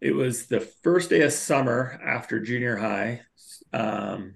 [0.00, 3.22] It was the first day of summer after junior high.
[3.72, 4.34] Um,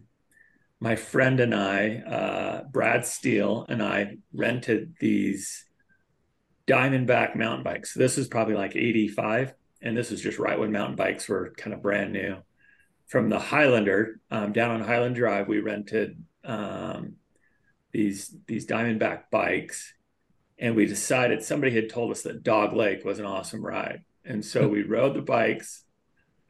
[0.81, 5.66] my friend and I, uh, Brad Steele, and I rented these
[6.66, 7.92] Diamondback mountain bikes.
[7.92, 9.53] This is probably like 85.
[9.83, 12.37] And this is just right when mountain bikes were kind of brand new.
[13.09, 17.16] From the Highlander um, down on Highland Drive, we rented um,
[17.92, 19.94] these these Diamondback bikes,
[20.59, 24.44] and we decided somebody had told us that Dog Lake was an awesome ride, and
[24.44, 25.85] so we rode the bikes.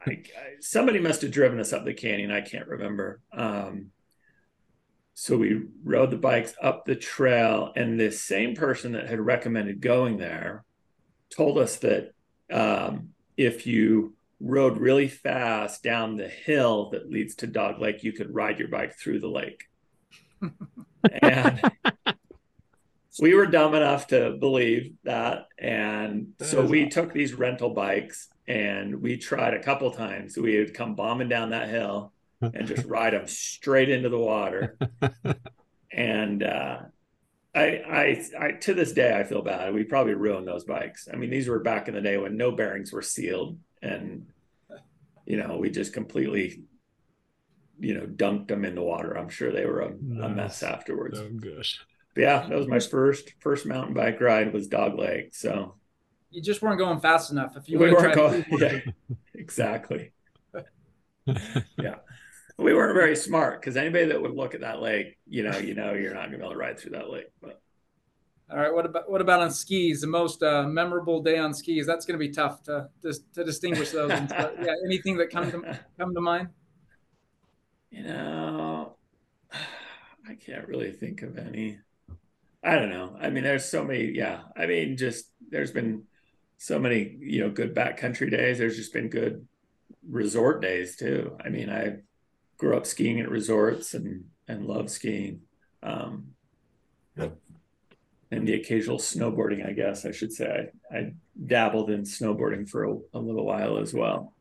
[0.05, 0.23] I, I,
[0.59, 2.31] somebody must have driven us up the canyon.
[2.31, 3.21] I can't remember.
[3.31, 3.91] Um,
[5.13, 9.81] so we rode the bikes up the trail, and this same person that had recommended
[9.81, 10.63] going there
[11.29, 12.11] told us that
[12.51, 18.11] um, if you rode really fast down the hill that leads to Dog Lake, you
[18.11, 19.65] could ride your bike through the lake.
[21.21, 21.61] and
[23.19, 25.47] we were dumb enough to believe that.
[25.57, 26.89] And that so we awesome.
[26.89, 30.37] took these rental bikes and we tried a couple times.
[30.37, 34.77] We would come bombing down that hill and just ride them straight into the water.
[35.91, 36.79] and uh,
[37.53, 39.73] I, I, I, to this day, I feel bad.
[39.73, 41.07] We probably ruined those bikes.
[41.11, 44.27] I mean, these were back in the day when no bearings were sealed, and
[45.25, 46.63] you know, we just completely,
[47.81, 49.17] you know, dunked them in the water.
[49.17, 50.25] I'm sure they were a, nice.
[50.25, 51.19] a mess afterwards.
[51.19, 51.79] Oh gosh.
[52.15, 55.33] But yeah, that was my first first mountain bike ride was Dog Lake.
[55.33, 55.75] So
[56.29, 57.57] you just weren't going fast enough.
[57.57, 58.79] If you we weren't going, yeah,
[59.33, 60.11] exactly.
[61.77, 61.95] yeah
[62.61, 65.73] we weren't very smart because anybody that would look at that lake, you know, you
[65.73, 67.31] know, you're not gonna be able to ride through that lake.
[67.41, 67.61] But
[68.51, 70.01] all right, what about what about on skis?
[70.01, 71.87] The most uh, memorable day on skis.
[71.87, 74.09] That's going to be tough to to, to distinguish those.
[74.09, 76.49] yeah, anything that come to come to mind?
[77.91, 78.95] You know,
[79.53, 81.79] I can't really think of any.
[82.63, 83.15] I don't know.
[83.19, 84.11] I mean, there's so many.
[84.13, 86.03] Yeah, I mean, just there's been
[86.57, 88.57] so many you know good backcountry days.
[88.57, 89.45] There's just been good
[90.07, 91.37] resort days too.
[91.43, 91.97] I mean, I
[92.57, 95.41] grew up skiing at resorts and and love skiing.
[95.83, 96.33] Um,
[98.31, 100.69] and the occasional snowboarding, I guess I should say.
[100.91, 101.13] I, I
[101.45, 104.33] dabbled in snowboarding for a, a, little while as well.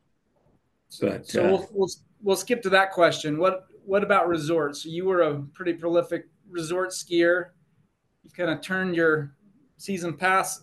[1.00, 1.88] But so uh, we'll, we'll
[2.22, 3.38] we'll skip to that question.
[3.38, 4.84] What what about resorts?
[4.84, 7.46] You were a pretty prolific resort skier.
[8.22, 9.34] You've kind of turned your
[9.78, 10.62] season pass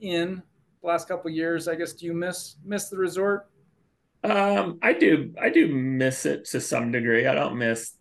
[0.00, 0.42] in
[0.82, 1.68] the last couple years.
[1.68, 3.48] I guess do you miss miss the resort?
[4.24, 5.34] Um, I do.
[5.40, 7.26] I do miss it to some degree.
[7.26, 7.94] I don't miss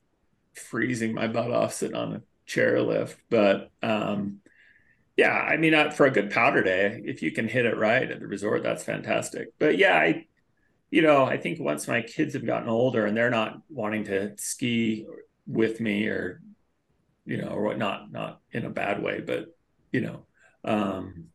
[0.54, 4.40] freezing my butt off sitting on a chairlift, but um,
[5.16, 8.20] yeah, I mean, for a good powder day, if you can hit it right at
[8.20, 9.50] the resort, that's fantastic.
[9.60, 10.26] But yeah, I,
[10.90, 14.38] you know, I think once my kids have gotten older and they're not wanting to
[14.38, 15.06] ski
[15.46, 16.42] with me or,
[17.26, 19.48] you know, or not, not in a bad way, but
[19.92, 20.26] you know,
[20.64, 21.26] um,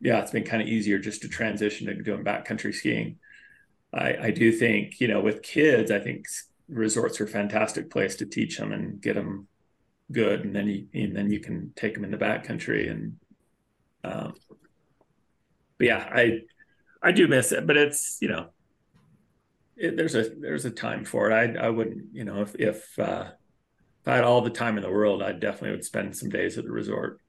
[0.00, 3.18] yeah, it's been kind of easier just to transition to doing backcountry skiing.
[3.92, 6.26] I, I do think, you know, with kids, I think
[6.68, 9.48] resorts are a fantastic place to teach them and get them
[10.12, 10.44] good.
[10.44, 13.16] And then you, and then you can take them in the backcountry and,
[14.04, 14.34] um,
[15.78, 16.40] but yeah, I,
[17.02, 18.48] I do miss it, but it's, you know,
[19.78, 21.34] it, there's a, there's a time for it.
[21.34, 23.30] I, I wouldn't, you know, if, if, uh,
[24.00, 26.58] if I had all the time in the world, I definitely would spend some days
[26.58, 27.20] at the resort.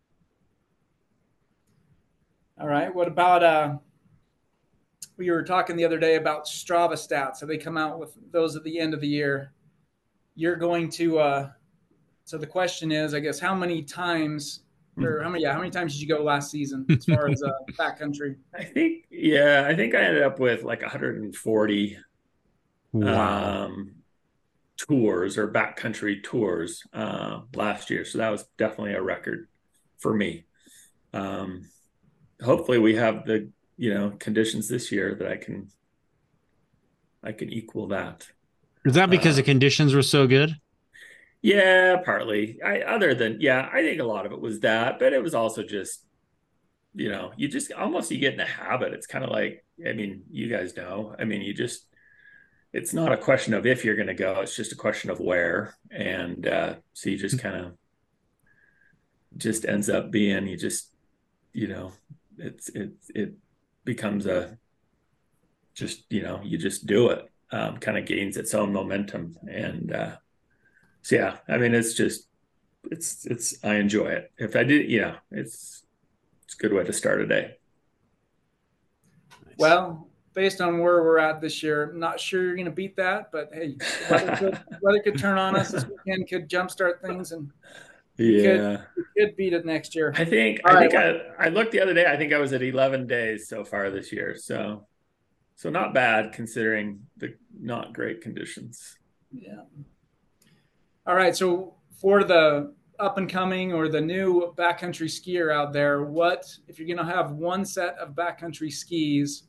[2.59, 2.93] All right.
[2.93, 3.77] What about, uh,
[5.19, 7.35] we were talking the other day about Strava stats.
[7.35, 9.53] So they come out with those at the end of the year.
[10.35, 11.19] You're going to.
[11.19, 11.49] Uh,
[12.23, 14.62] so the question is, I guess, how many times
[14.97, 15.43] or how many?
[15.43, 18.38] Yeah, how many times did you go last season as far as uh, backcountry?
[18.55, 21.97] I think yeah, I think I ended up with like 140
[22.91, 23.65] wow.
[23.65, 23.95] um,
[24.78, 28.06] tours or backcountry tours uh, last year.
[28.06, 29.47] So that was definitely a record
[29.97, 30.45] for me.
[31.13, 31.69] Um,
[32.41, 35.69] hopefully, we have the you know conditions this year that I can
[37.23, 38.28] I can equal that.
[38.86, 40.56] Is that because uh, the conditions were so good?
[41.41, 42.60] Yeah, partly.
[42.63, 45.34] I other than yeah, I think a lot of it was that, but it was
[45.34, 46.06] also just
[46.95, 48.93] you know, you just almost you get in a habit.
[48.93, 51.15] It's kind of like I mean, you guys know.
[51.17, 51.86] I mean, you just
[52.71, 55.19] it's not a question of if you're going to go, it's just a question of
[55.19, 55.75] where.
[55.91, 57.47] And uh so you just hmm.
[57.47, 57.77] kind of
[59.38, 60.93] just ends up being you just
[61.53, 61.93] you know,
[62.38, 63.34] it's it it
[63.86, 64.58] becomes a
[65.79, 69.93] just you know you just do it um, kind of gains its own momentum and
[69.93, 70.15] uh,
[71.01, 72.27] so yeah i mean it's just
[72.91, 75.84] it's it's i enjoy it if i did yeah it's
[76.43, 77.55] it's a good way to start a day
[79.45, 79.55] nice.
[79.57, 80.09] well
[80.39, 83.29] based on where we're at this year i'm not sure you're going to beat that
[83.29, 83.75] but hey
[84.09, 87.51] weather could, weather could turn on us this weekend could jumpstart things and
[88.19, 90.13] yeah, could, could beat it next year.
[90.17, 90.59] I think.
[90.65, 90.91] All I right.
[90.91, 92.05] think I, I looked the other day.
[92.05, 94.35] I think I was at 11 days so far this year.
[94.37, 94.87] So,
[95.55, 98.97] so not bad considering the not great conditions.
[99.31, 99.61] Yeah.
[101.07, 101.33] All right.
[101.33, 106.77] So for the up and coming or the new backcountry skier out there, what if
[106.77, 109.43] you're going to have one set of backcountry skis?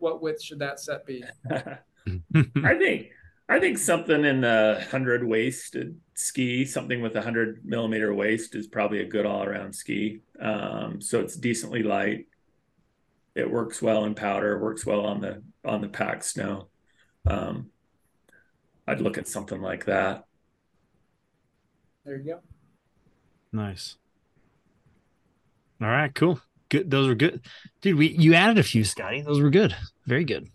[0.00, 1.24] What width should that set be?
[1.50, 3.10] I think
[3.48, 5.76] I think something in the hundred waist
[6.14, 10.20] ski, something with a hundred millimeter waist is probably a good all around ski.
[10.40, 12.26] Um, so it's decently light.
[13.34, 16.68] It works well in powder, works well on the on the packed snow.
[17.26, 17.70] Um,
[18.86, 20.24] I'd look at something like that.
[22.04, 22.40] There you go.
[23.52, 23.96] Nice.
[25.80, 26.40] All right, cool.
[26.70, 26.90] Good.
[26.90, 27.42] Those were good,
[27.82, 27.98] dude.
[27.98, 29.20] We you added a few, Scotty.
[29.20, 29.76] Those were good.
[30.06, 30.48] Very good.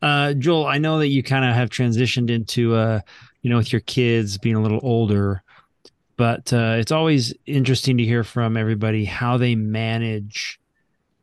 [0.00, 3.00] Uh, Joel, I know that you kind of have transitioned into, uh,
[3.42, 5.42] you know, with your kids being a little older,
[6.16, 10.60] but uh, it's always interesting to hear from everybody how they manage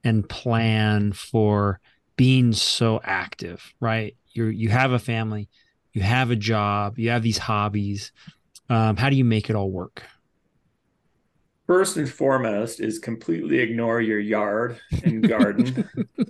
[0.03, 1.80] and plan for
[2.15, 3.73] being so active.
[3.80, 4.15] Right?
[4.34, 5.49] You you have a family,
[5.93, 8.11] you have a job, you have these hobbies.
[8.69, 10.03] Um, how do you make it all work?
[11.70, 15.88] First and foremost is completely ignore your yard and garden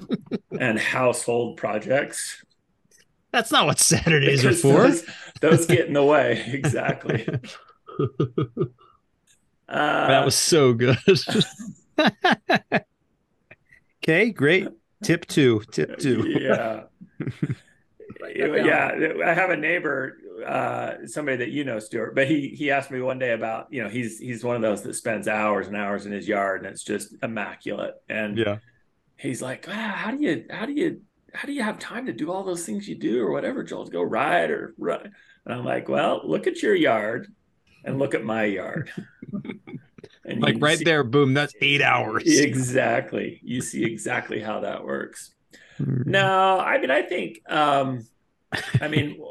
[0.60, 2.44] and household projects.
[3.32, 4.82] That's not what Saturdays because are for.
[4.82, 5.06] Those,
[5.40, 6.44] those, get in the way.
[6.48, 7.26] Exactly.
[9.70, 10.98] Uh, that was so good.
[14.04, 14.68] okay, great.
[15.04, 15.64] Tip two.
[15.72, 16.28] Tip two.
[16.38, 16.82] Yeah.
[18.36, 18.92] Yeah.
[19.26, 23.02] I have a neighbor uh, somebody that you know, Stuart, but he he asked me
[23.02, 26.06] one day about you know he's he's one of those that spends hours and hours
[26.06, 27.96] in his yard and it's just immaculate.
[28.08, 28.58] And yeah,
[29.18, 31.02] he's like, ah, how do you how do you
[31.34, 33.86] how do you have time to do all those things you do or whatever, Joel?
[33.86, 35.12] To go ride or run.
[35.46, 37.28] And I'm like, well, look at your yard
[37.84, 38.92] and look at my yard.
[40.26, 42.24] And like right see, there, boom, that's eight hours.
[42.26, 43.40] Exactly.
[43.44, 45.34] You see exactly how that works.
[45.80, 46.12] Mm-hmm.
[46.12, 48.06] No, I mean, I think, um,
[48.82, 49.22] I mean,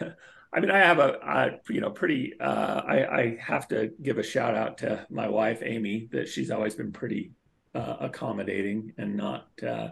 [0.52, 2.34] I mean, I have a, you know, pretty.
[2.38, 6.50] Uh, I, I have to give a shout out to my wife Amy that she's
[6.50, 7.32] always been pretty
[7.74, 9.88] uh, accommodating and not, uh,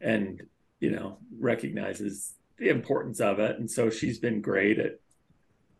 [0.00, 0.42] and
[0.80, 4.98] you know, recognizes the importance of it, and so she's been great at,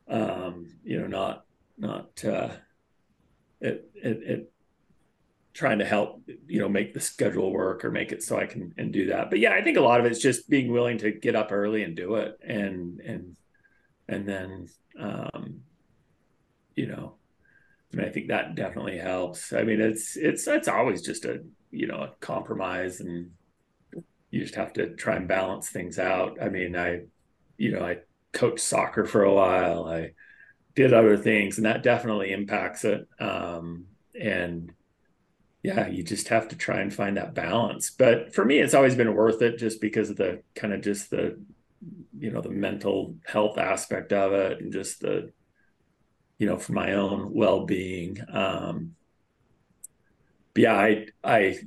[0.08, 1.44] um, you know, not
[1.76, 2.50] not uh,
[3.60, 4.40] at, at, at
[5.58, 8.72] trying to help you know make the schedule work or make it so I can
[8.78, 9.28] and do that.
[9.30, 11.82] But yeah, I think a lot of it's just being willing to get up early
[11.82, 13.36] and do it and and
[14.08, 15.60] and then um,
[16.76, 17.16] you know,
[17.92, 19.52] I mean, I think that definitely helps.
[19.52, 23.32] I mean, it's it's it's always just a you know a compromise, and
[24.30, 26.38] you just have to try and balance things out.
[26.40, 27.00] I mean, I
[27.56, 27.98] you know I
[28.32, 29.86] coached soccer for a while.
[29.86, 30.12] I
[30.76, 33.08] did other things, and that definitely impacts it.
[33.18, 33.86] Um,
[34.18, 34.72] and
[35.62, 37.90] yeah, you just have to try and find that balance.
[37.90, 41.10] But for me, it's always been worth it, just because of the kind of just
[41.10, 41.38] the
[42.18, 45.32] you know the mental health aspect of it and just the
[46.38, 48.18] you know for my own well-being.
[48.32, 48.94] Um
[50.54, 51.58] but yeah i i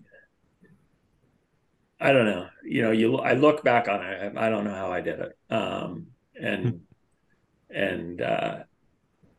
[2.00, 2.48] i don't know.
[2.64, 5.38] You know you i look back on it i don't know how i did it.
[5.50, 6.08] Um
[6.40, 6.82] and
[7.70, 8.64] and uh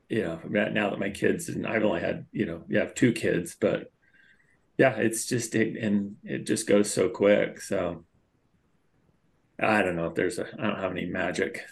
[0.09, 3.13] you know now that my kids and i've only had you know you have two
[3.13, 3.92] kids but
[4.83, 8.05] yeah it's just it, and it just goes so quick so
[9.63, 11.65] I don't know if there's a, I don't have any magic.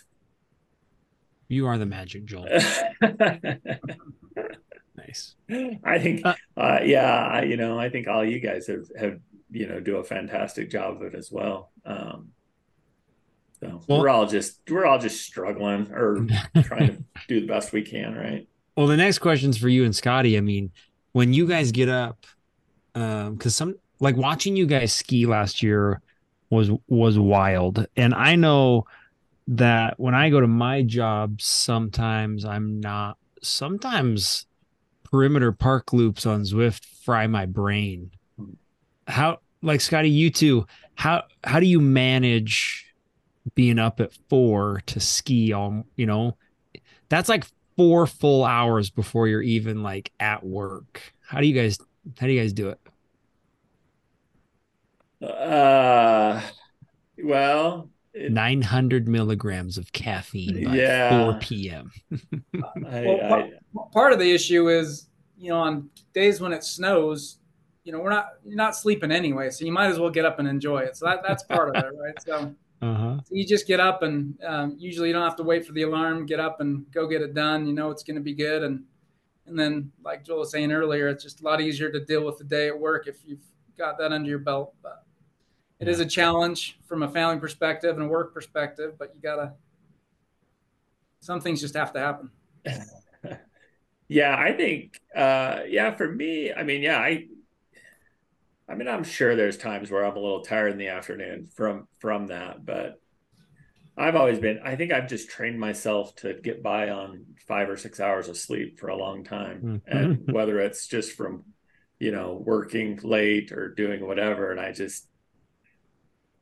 [1.49, 2.45] You are the magic, Joel.
[4.97, 5.35] nice.
[5.85, 9.19] I think, uh, uh, yeah, I, you know, I think all you guys have, have,
[9.51, 11.73] you know, do a fantastic job of it as well.
[11.85, 12.29] Um,
[13.59, 16.27] so well, we're all just, we're all just struggling or
[16.63, 18.15] trying to do the best we can.
[18.15, 18.47] Right.
[18.77, 20.39] Well, the next question's for you and Scotty.
[20.39, 20.71] I mean,
[21.13, 22.25] when you guys get up,
[22.95, 26.01] um, cause some, like watching you guys ski last year,
[26.51, 27.87] was was wild.
[27.97, 28.85] And I know
[29.49, 33.17] that when I go to my job, sometimes I'm not.
[33.43, 34.47] Sometimes
[35.05, 38.11] perimeter park loops on Zwift fry my brain.
[39.07, 40.67] How like Scotty, you too.
[40.95, 42.87] How how do you manage
[43.55, 45.85] being up at four to ski on?
[45.97, 46.37] You know,
[47.09, 51.15] that's like four full hours before you're even like at work.
[51.21, 51.79] How do you guys
[52.19, 52.81] how do you guys do it?
[55.23, 56.41] Uh,
[57.23, 61.25] well, it, 900 milligrams of caffeine by yeah.
[61.25, 61.91] 4 p.m.
[62.87, 63.51] I, well, I,
[63.93, 67.39] part of the issue is, you know, on days when it snows,
[67.85, 70.39] you know, we're not you're not sleeping anyway, so you might as well get up
[70.39, 70.97] and enjoy it.
[70.97, 72.23] So that that's part of it, right?
[72.23, 73.21] So, uh-huh.
[73.25, 75.83] so you just get up and um, usually you don't have to wait for the
[75.83, 76.27] alarm.
[76.27, 77.67] Get up and go get it done.
[77.67, 78.85] You know it's going to be good, and
[79.51, 82.39] and then like Joel was saying earlier, it's just a lot easier to deal with
[82.39, 83.45] the day at work if you've
[83.77, 84.75] got that under your belt.
[84.83, 85.05] But
[85.79, 89.55] it is a challenge from a family perspective and a work perspective, but you gotta
[91.21, 92.31] some things just have to happen.
[94.09, 97.27] yeah, I think uh yeah, for me, I mean, yeah, I
[98.69, 101.89] I mean, I'm sure there's times where I'm a little tired in the afternoon from
[101.99, 103.01] from that, but
[104.01, 107.77] I've always been, I think I've just trained myself to get by on five or
[107.77, 109.83] six hours of sleep for a long time.
[109.87, 109.97] Mm-hmm.
[109.97, 111.45] And whether it's just from,
[111.99, 114.51] you know, working late or doing whatever.
[114.51, 115.07] And I just,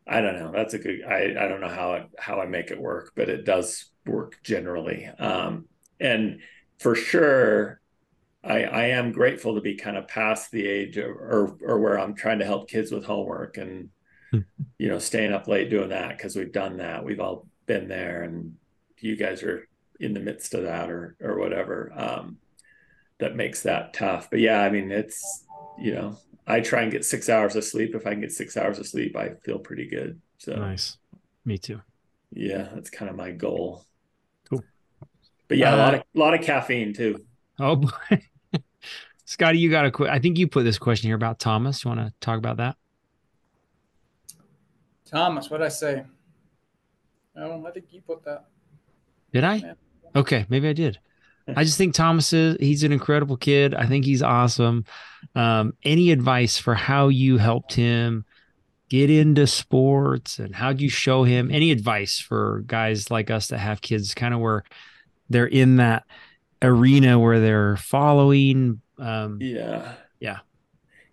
[0.07, 0.53] I don't know.
[0.53, 3.29] That's a good, I, I don't know how, it, how I make it work, but
[3.29, 5.11] it does work generally.
[5.19, 5.67] Um,
[5.99, 6.39] and
[6.79, 7.81] for sure,
[8.45, 11.99] I, I am grateful to be kind of past the age of, or, or where
[11.99, 13.89] I'm trying to help kids with homework and,
[14.79, 17.03] you know, staying up late doing that because we've done that.
[17.03, 18.57] We've all been there, and
[18.99, 19.69] you guys are
[20.01, 21.93] in the midst of that, or or whatever.
[21.95, 22.39] Um,
[23.19, 24.29] that makes that tough.
[24.31, 25.45] But yeah, I mean, it's
[25.79, 26.17] you know,
[26.47, 27.95] I try and get six hours of sleep.
[27.95, 30.21] If I can get six hours of sleep, I feel pretty good.
[30.39, 30.97] So nice.
[31.45, 31.81] Me too.
[32.33, 33.85] Yeah, that's kind of my goal.
[34.51, 34.65] Cool.
[35.47, 37.25] But yeah, Uh, a lot of a lot of caffeine too.
[37.59, 37.91] Oh boy.
[39.25, 41.85] Scotty, you got a qu- I think you put this question here about Thomas.
[41.85, 42.77] You want to talk about that?
[45.05, 46.05] Thomas, what would I say?
[47.39, 48.47] Oh, I think you put that.
[49.33, 49.55] Did I?
[49.57, 49.73] Yeah.
[50.17, 50.99] Okay, maybe I did.
[51.57, 53.75] I just think Thomas is he's an incredible kid.
[53.75, 54.85] I think he's awesome.
[55.35, 58.27] Um, any advice for how you helped him
[58.91, 63.49] get into sports and how do you show him any advice for guys like us
[63.49, 64.65] that have kids kind of where
[65.31, 66.05] they're in that
[66.63, 69.95] arena where they're following um Yeah.
[70.21, 70.39] Yeah.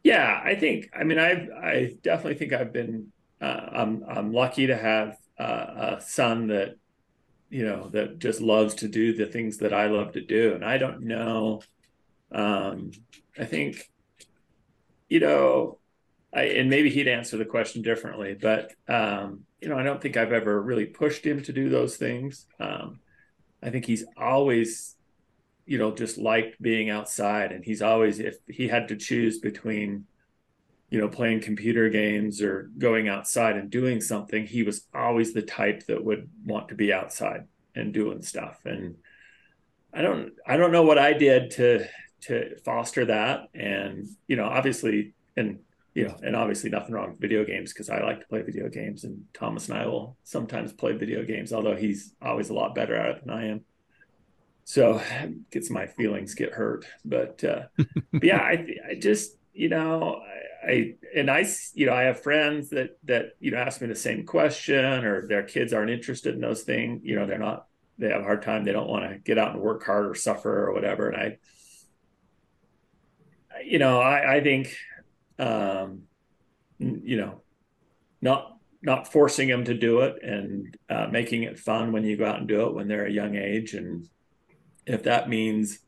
[0.03, 0.89] Yeah, I think.
[0.95, 3.11] I mean, I've I definitely think I've been.
[3.41, 6.75] Uh, I'm I'm lucky to have uh, a son that,
[7.49, 10.63] you know, that just loves to do the things that I love to do, and
[10.63, 11.61] I don't know.
[12.31, 12.91] Um,
[13.37, 13.89] I think,
[15.09, 15.79] you know,
[16.33, 20.17] I and maybe he'd answer the question differently, but um, you know, I don't think
[20.17, 22.45] I've ever really pushed him to do those things.
[22.59, 22.99] Um,
[23.63, 24.95] I think he's always
[25.65, 30.05] you know just liked being outside and he's always if he had to choose between
[30.95, 35.41] you know playing computer games or going outside and doing something he was always the
[35.41, 37.41] type that would want to be outside
[37.75, 38.61] and doing stuff.
[38.63, 38.95] And
[39.93, 41.85] i don't i don't know what i did to
[42.21, 43.49] to foster that.
[43.53, 45.59] And you know obviously and
[45.95, 48.69] you know and obviously nothing wrong with video games because i like to play video
[48.69, 52.73] games and thomas and i will sometimes play video games although he's always a lot
[52.73, 53.65] better at it than i am.
[54.63, 55.01] So
[55.51, 56.85] gets my feelings get hurt.
[57.03, 57.63] But uh
[58.13, 60.21] but yeah i i just you know
[60.67, 63.95] I, and i you know i have friends that that you know ask me the
[63.95, 68.09] same question or their kids aren't interested in those things you know they're not they
[68.09, 70.67] have a hard time they don't want to get out and work hard or suffer
[70.67, 71.09] or whatever.
[71.09, 71.37] And
[73.55, 74.75] i you know i i think
[75.39, 76.01] um
[76.77, 77.41] you know
[78.21, 78.55] not
[78.85, 82.37] not forcing them to do it and uh, making it fun when you go out
[82.39, 83.73] and do it when they're a young age.
[83.73, 84.07] And
[84.85, 85.79] if that means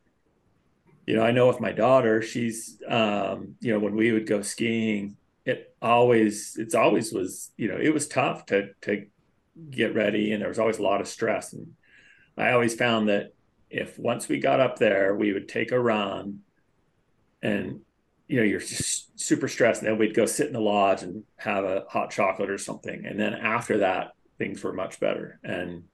[1.08, 4.42] you know i know with my daughter she's um you know when we would go
[4.42, 9.06] skiing it always it's always was you know it was tough to to
[9.70, 11.54] get ready and there was always a lot of stress.
[11.54, 11.72] And
[12.36, 13.32] i always found that
[13.70, 16.40] if once we got up there we would take a run
[17.42, 17.80] and
[18.26, 19.80] you know you're just super stressed.
[19.80, 23.06] And then we'd go sit in the lodge and have a hot chocolate or something.
[23.06, 25.40] And then after that things were much better.
[25.42, 25.84] And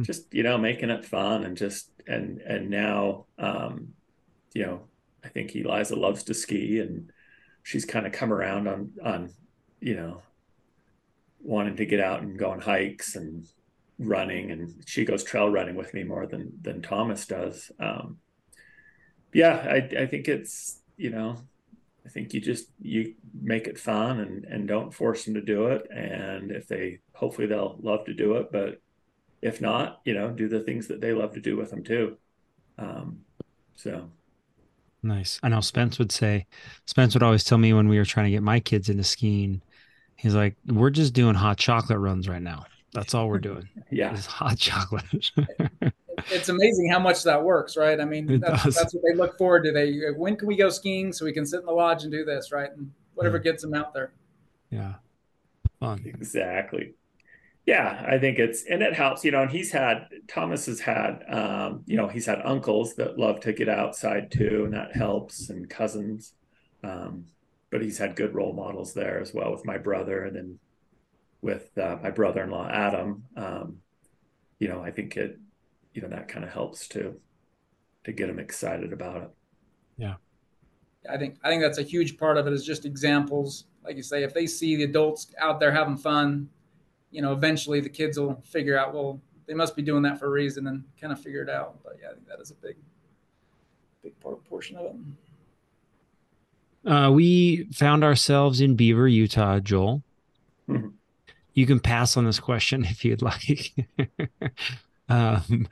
[0.00, 3.88] just you know making it fun and just and and now um
[4.54, 4.80] you know
[5.24, 7.10] i think eliza loves to ski and
[7.62, 9.30] she's kind of come around on on
[9.80, 10.22] you know
[11.40, 13.46] wanting to get out and go on hikes and
[13.98, 17.70] running and she goes trail running with me more than than thomas does.
[17.78, 18.18] Um
[19.32, 21.36] yeah i i think it's you know
[22.04, 25.66] i think you just you make it fun and and don't force them to do
[25.66, 25.86] it.
[25.90, 28.80] And if they hopefully they'll love to do it but
[29.42, 32.16] if not, you know, do the things that they love to do with them too.
[32.78, 33.20] Um,
[33.76, 34.10] so
[35.02, 35.38] Nice.
[35.42, 36.46] I know Spence would say,
[36.86, 39.60] Spence would always tell me when we were trying to get my kids into skiing,
[40.16, 42.66] he's like, we're just doing hot chocolate runs right now.
[42.92, 43.68] That's all we're doing.
[43.90, 45.04] yeah, Is hot chocolate.
[46.30, 48.00] It's amazing how much that works, right?
[48.00, 49.72] I mean, that's, that's what they look forward to.
[49.72, 52.24] They when can we go skiing so we can sit in the lodge and do
[52.24, 52.70] this, right?
[52.74, 53.42] And whatever Yeah.
[53.42, 54.12] gets them out there.
[54.70, 54.94] yeah.
[55.78, 56.02] Fun.
[56.06, 56.94] exactly.
[57.66, 59.42] Yeah, I think it's and it helps, you know.
[59.42, 63.52] And he's had Thomas has had, um, you know, he's had uncles that love to
[63.52, 66.32] get outside too, and that helps, and cousins.
[66.84, 67.24] Um,
[67.70, 70.58] but he's had good role models there as well with my brother, and then
[71.42, 73.24] with uh, my brother-in-law Adam.
[73.36, 73.78] Um,
[74.60, 75.38] you know, I think it,
[75.92, 77.20] you know, that kind of helps too,
[78.04, 79.30] to get him excited about it.
[79.98, 80.14] Yeah.
[81.10, 83.66] I think I think that's a huge part of it is just examples.
[83.84, 86.48] Like you say, if they see the adults out there having fun,
[87.10, 90.26] you know, eventually the kids will figure out, well, they must be doing that for
[90.26, 91.78] a reason and kind of figure it out.
[91.84, 92.76] But yeah, I think that is a big,
[94.02, 94.96] big part portion of it.
[96.90, 100.02] Uh, we found ourselves in Beaver, Utah, Joel.
[100.68, 100.92] Mhm.
[101.54, 103.72] you can pass on this question if you'd like.
[105.08, 105.68] um,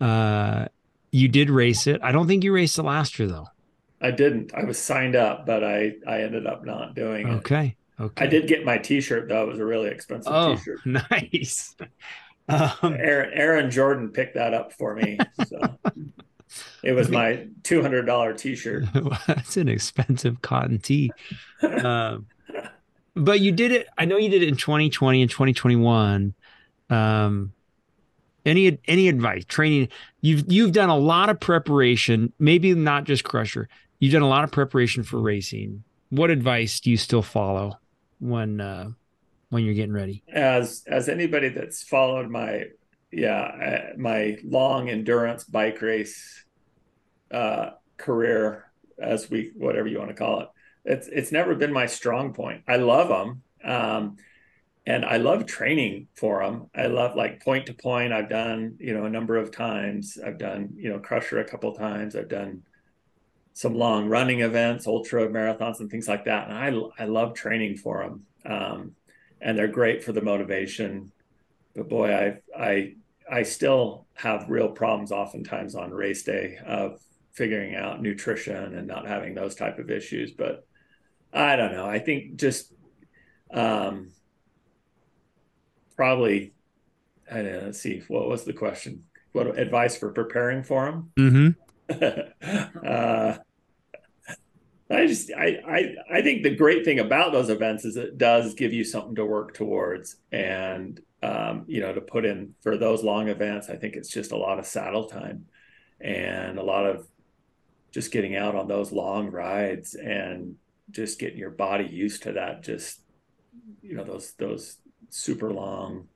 [0.00, 0.66] uh,
[1.10, 2.00] you did race it.
[2.02, 3.48] I don't think you raced it last year though.
[4.00, 4.52] I didn't.
[4.54, 7.32] I was signed up, but I I ended up not doing it.
[7.36, 7.74] Okay.
[8.00, 8.24] Okay.
[8.24, 9.44] I did get my T-shirt though.
[9.44, 10.80] It was a really expensive oh, T-shirt.
[10.84, 11.76] Nice.
[12.48, 15.18] Um, Aaron, Aaron Jordan picked that up for me.
[15.46, 15.60] So
[16.82, 18.84] it was my two hundred dollar T-shirt.
[19.26, 21.10] That's an expensive cotton tee.
[21.62, 22.26] um,
[23.14, 23.86] but you did it.
[23.96, 26.34] I know you did it in 2020 and 2021.
[26.90, 27.52] Um,
[28.44, 29.88] any any advice training?
[30.20, 32.32] You've you've done a lot of preparation.
[32.38, 33.68] Maybe not just crusher.
[34.00, 35.84] You've done a lot of preparation for racing.
[36.10, 37.78] What advice do you still follow
[38.24, 38.90] when uh,
[39.50, 40.22] when you're getting ready?
[40.32, 42.64] As as anybody that's followed my
[43.12, 46.44] yeah uh, my long endurance bike race
[47.30, 48.64] uh, career,
[48.98, 50.48] as we whatever you want to call it,
[50.84, 52.62] it's it's never been my strong point.
[52.66, 53.42] I love them.
[53.62, 54.16] Um,
[54.86, 56.68] and I love training for them.
[56.74, 58.12] I love like point to point.
[58.12, 60.18] I've done, you know, a number of times.
[60.24, 62.14] I've done, you know, Crusher a couple times.
[62.14, 62.62] I've done
[63.54, 66.48] some long running events, ultra marathons, and things like that.
[66.48, 66.58] And
[66.98, 68.92] I I love training for them, um,
[69.40, 71.12] and they're great for the motivation.
[71.74, 72.94] But boy, I I
[73.30, 77.00] I still have real problems oftentimes on race day of
[77.32, 80.32] figuring out nutrition and not having those type of issues.
[80.32, 80.66] But
[81.32, 81.86] I don't know.
[81.86, 82.72] I think just
[83.52, 84.10] um,
[85.96, 86.54] probably
[87.30, 91.12] I don't know, let's see what was the question what advice for preparing for them
[91.16, 91.48] mm-hmm.
[92.86, 93.36] uh,
[94.94, 98.54] I just I, I I think the great thing about those events is it does
[98.54, 103.02] give you something to work towards and um, you know to put in for those
[103.02, 105.46] long events I think it's just a lot of saddle time
[106.00, 107.06] and a lot of
[107.92, 110.56] just getting out on those long rides and
[110.90, 113.00] just getting your body used to that just
[113.82, 114.76] you know those those
[115.10, 116.08] super long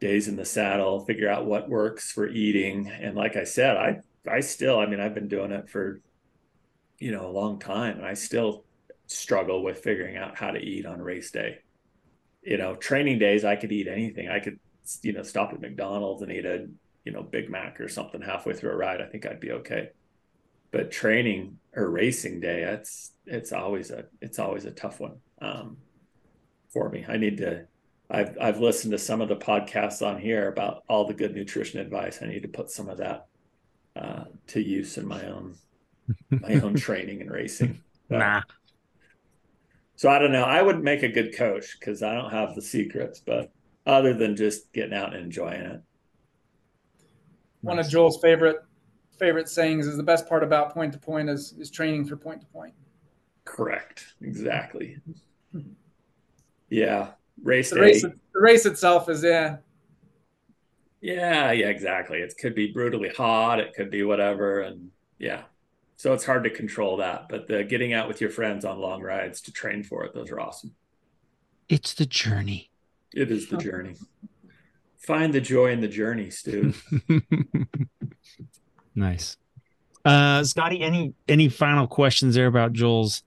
[0.00, 2.88] days in the saddle, figure out what works for eating.
[2.88, 6.00] And like I said, I I still, I mean, I've been doing it for
[7.00, 8.64] you know a long time, and I still
[9.06, 11.58] struggle with figuring out how to eat on race day.
[12.42, 14.28] You know, training days I could eat anything.
[14.28, 14.60] I could
[15.02, 16.68] you know stop at McDonald's and eat a
[17.04, 19.00] you know Big Mac or something halfway through a ride.
[19.00, 19.90] I think I'd be okay.
[20.70, 25.16] But training or racing day, it's it's always a it's always a tough one.
[25.40, 25.78] Um,
[26.70, 27.04] for me.
[27.08, 27.66] I need to.
[28.10, 31.80] I've I've listened to some of the podcasts on here about all the good nutrition
[31.80, 32.20] advice.
[32.22, 33.26] I need to put some of that
[33.94, 35.56] uh, to use in my own
[36.30, 37.80] my own training and racing.
[38.08, 38.42] But, nah.
[39.96, 40.44] So I don't know.
[40.44, 43.52] I wouldn't make a good coach because I don't have the secrets, but
[43.86, 45.82] other than just getting out and enjoying it.
[47.60, 48.56] One of Joel's favorite
[49.18, 52.40] favorite sayings is the best part about point to point is is training for point
[52.40, 52.72] to point.
[53.44, 54.14] Correct.
[54.22, 54.96] Exactly.
[56.70, 57.08] Yeah,
[57.42, 57.82] race the day.
[57.82, 59.56] race, the race itself is yeah.
[61.00, 62.18] Yeah, yeah, exactly.
[62.18, 63.58] It could be brutally hot.
[63.58, 65.42] It could be whatever, and yeah,
[66.00, 67.28] so it's hard to control that.
[67.28, 70.30] But the getting out with your friends on long rides to train for it, those
[70.30, 70.74] are awesome.
[71.68, 72.70] It's the journey.
[73.14, 73.96] It is the journey.
[74.96, 76.72] Find the joy in the journey, Stu.
[78.94, 79.36] nice.
[80.02, 83.22] Uh Scotty, any any final questions there about Joel's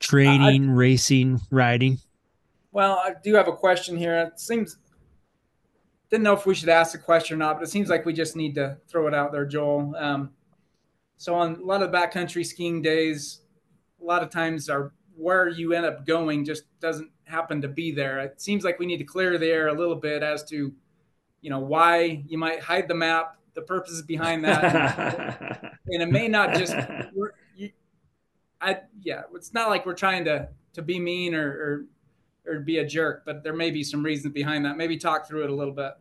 [0.00, 1.98] training, I, racing, riding?
[2.72, 4.18] Well, I do have a question here.
[4.18, 4.78] It seems
[6.10, 8.14] didn't know if we should ask the question or not, but it seems like we
[8.14, 9.94] just need to throw it out there, Joel.
[9.96, 10.30] Um,
[11.18, 13.40] so on a lot of backcountry skiing days,
[14.00, 17.90] a lot of times our where you end up going just doesn't happen to be
[17.90, 18.20] there.
[18.20, 20.72] It seems like we need to clear the air a little bit as to,
[21.40, 26.28] you know, why you might hide the map, the purposes behind that, and it may
[26.28, 26.74] not just.
[27.56, 27.70] You,
[28.60, 31.48] I yeah, it's not like we're trying to to be mean or,
[32.46, 34.76] or or be a jerk, but there may be some reasons behind that.
[34.76, 35.92] Maybe talk through it a little bit.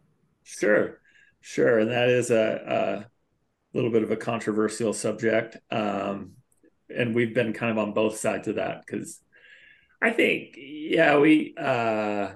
[0.43, 0.99] Sure,
[1.41, 3.16] sure, and that is a, a
[3.73, 6.31] little bit of a controversial subject, um,
[6.95, 9.19] and we've been kind of on both sides of that because
[10.01, 12.31] I think, yeah, we, uh,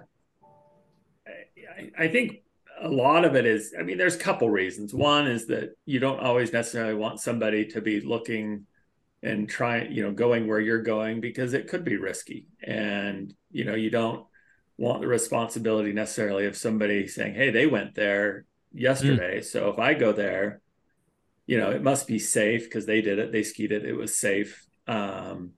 [1.26, 2.42] I, I think
[2.82, 3.74] a lot of it is.
[3.78, 4.94] I mean, there's a couple reasons.
[4.94, 8.66] One is that you don't always necessarily want somebody to be looking
[9.24, 13.66] and trying, you know, going where you're going because it could be risky and you
[13.66, 14.26] know you don't
[14.78, 19.44] want the responsibility necessarily of somebody saying hey they went there yesterday mm.
[19.44, 20.62] so if i go there
[21.52, 24.18] you know it must be safe because they did it they skied it it was
[24.18, 24.66] safe.
[24.88, 25.52] Um,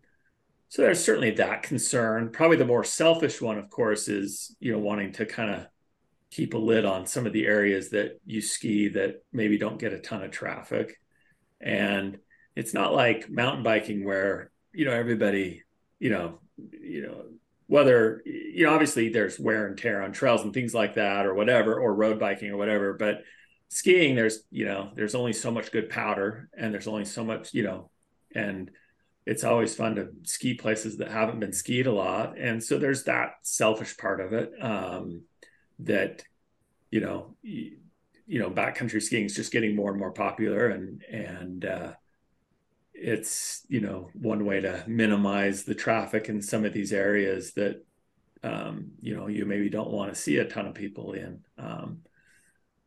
[0.67, 2.31] so there's certainly that concern.
[2.31, 5.67] Probably the more selfish one of course is you know wanting to kind of
[6.31, 9.93] keep a lid on some of the areas that you ski that maybe don't get
[9.93, 10.99] a ton of traffic.
[11.61, 12.17] And
[12.55, 15.61] it's not like mountain biking where you know everybody
[15.99, 17.25] you know you know
[17.67, 21.35] whether you know obviously there's wear and tear on trails and things like that or
[21.35, 23.21] whatever or road biking or whatever but
[23.73, 27.53] skiing there's you know there's only so much good powder and there's only so much
[27.53, 27.89] you know
[28.35, 28.71] and
[29.25, 32.37] it's always fun to ski places that haven't been skied a lot.
[32.37, 35.21] And so there's that selfish part of it um,
[35.79, 36.23] that
[36.91, 37.77] you know you,
[38.27, 41.93] you know backcountry skiing is just getting more and more popular and and uh,
[42.93, 47.83] it's you know one way to minimize the traffic in some of these areas that
[48.43, 51.39] um, you know you maybe don't want to see a ton of people in.
[51.57, 51.99] Um,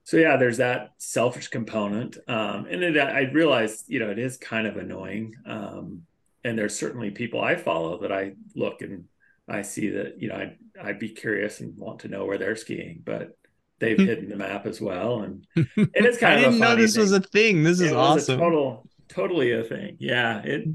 [0.07, 4.37] so yeah there's that selfish component um, and it, i realize you know it is
[4.39, 6.03] kind of annoying um,
[6.45, 9.05] and there's certainly people i follow that i look and
[9.49, 12.57] i see that you know i'd, I'd be curious and want to know where they're
[12.57, 13.37] skiing but
[13.79, 14.07] they've hmm.
[14.07, 16.95] hidden the map as well and, and it's kind I of i didn't know this
[16.95, 17.03] thing.
[17.03, 19.97] was a thing this is awesome total totally a thing.
[19.99, 20.69] Yeah, it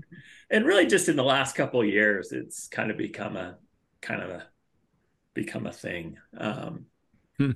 [0.50, 3.58] and really just in the last couple of years, it's kind of become a
[4.02, 4.48] kind of a
[5.34, 6.18] become a thing.
[6.38, 6.86] Um,
[7.38, 7.52] hmm.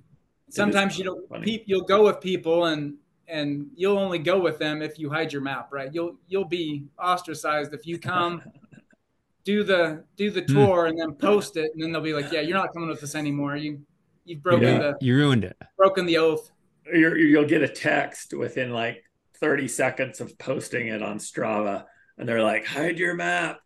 [0.56, 2.96] Sometimes you don't pe- you'll go with people and
[3.28, 5.94] and you'll only go with them if you hide your map, right?
[5.94, 8.42] You'll you'll be ostracized if you come
[9.44, 10.54] do the do the hmm.
[10.54, 13.04] tour and then post it and then they'll be like, "Yeah, you're not coming with
[13.04, 13.56] us anymore.
[13.56, 13.82] You
[14.26, 15.58] you've broken yeah, the you ruined it.
[15.78, 16.52] Broken the oath."
[16.94, 19.04] you you'll get a text within like
[19.40, 21.86] 30 seconds of posting it on Strava
[22.18, 23.60] and they're like, hide your map.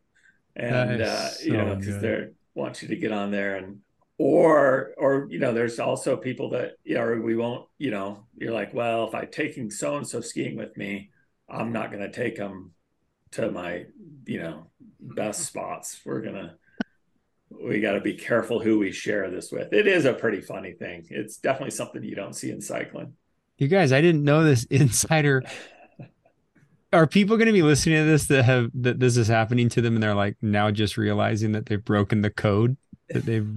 [0.55, 3.79] And, uh, so you know, because they want you to get on there and,
[4.19, 8.51] or, or, you know, there's also people that, you know, we won't, you know, you're
[8.51, 11.09] like, well, if I'm taking so and so skiing with me,
[11.49, 12.71] I'm not going to take them
[13.31, 13.85] to my,
[14.25, 14.67] you know,
[14.99, 16.01] best spots.
[16.03, 16.55] We're going to,
[17.49, 19.71] we got to be careful who we share this with.
[19.71, 21.07] It is a pretty funny thing.
[21.09, 23.13] It's definitely something you don't see in cycling.
[23.57, 25.43] You guys, I didn't know this insider.
[26.91, 29.81] Are people going to be listening to this that have that this is happening to
[29.81, 32.75] them and they're like now just realizing that they've broken the code
[33.09, 33.47] they've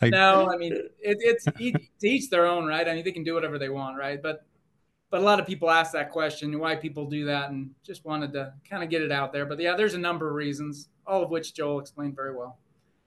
[0.00, 0.12] like?
[0.12, 2.86] No, I mean it, it's to each their own, right?
[2.86, 4.22] I mean they can do whatever they want, right?
[4.22, 4.44] But
[5.10, 8.32] but a lot of people ask that question, why people do that, and just wanted
[8.34, 9.46] to kind of get it out there.
[9.46, 12.58] But yeah, there's a number of reasons, all of which Joel explained very well.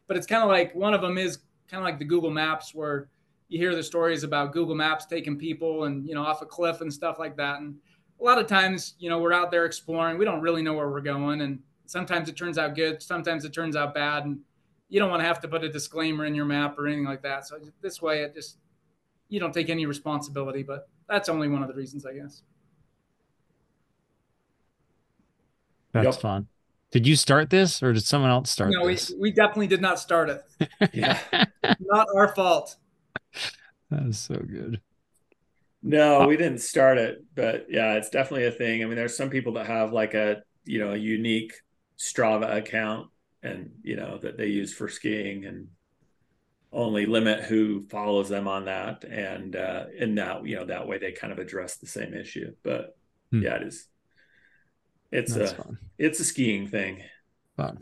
[0.08, 1.39] But it's kind of like one of them is
[1.70, 3.08] kind of like the Google Maps where
[3.49, 6.82] you hear the stories about Google Maps taking people and you know off a cliff
[6.82, 7.60] and stuff like that.
[7.60, 7.76] And
[8.20, 10.18] a lot of times, you know, we're out there exploring.
[10.18, 13.54] We don't really know where we're going, and sometimes it turns out good, sometimes it
[13.54, 14.39] turns out bad, and
[14.92, 17.24] you don't want to have to put a disclaimer in your map or anything like
[17.24, 17.48] that.
[17.48, 18.58] So this way, it just
[19.30, 20.64] you don't take any responsibility.
[20.64, 22.44] But that's only one of the reasons, I guess.
[25.94, 26.16] That's yep.
[26.16, 26.48] fun.
[26.92, 28.78] Did you start this or did someone else start it?
[28.78, 29.12] no, this?
[29.12, 30.44] We, we definitely did not start it.
[30.94, 31.20] yeah.
[31.80, 32.76] not our fault.
[33.89, 34.82] That is so good.
[35.82, 38.84] No, uh, we didn't start it, but yeah, it's definitely a thing.
[38.84, 41.54] I mean, there's some people that have like a, you know, a unique
[41.98, 43.08] Strava account
[43.44, 45.68] and, you know, that they use for skiing and
[46.72, 49.04] only limit who follows them on that.
[49.04, 52.54] And, uh, in that, you know, that way they kind of address the same issue.
[52.64, 52.96] But
[53.32, 53.42] hmm.
[53.42, 53.88] yeah, it is.
[55.12, 55.78] It's That's a, fun.
[55.98, 57.04] it's a skiing thing.
[57.58, 57.80] Fun.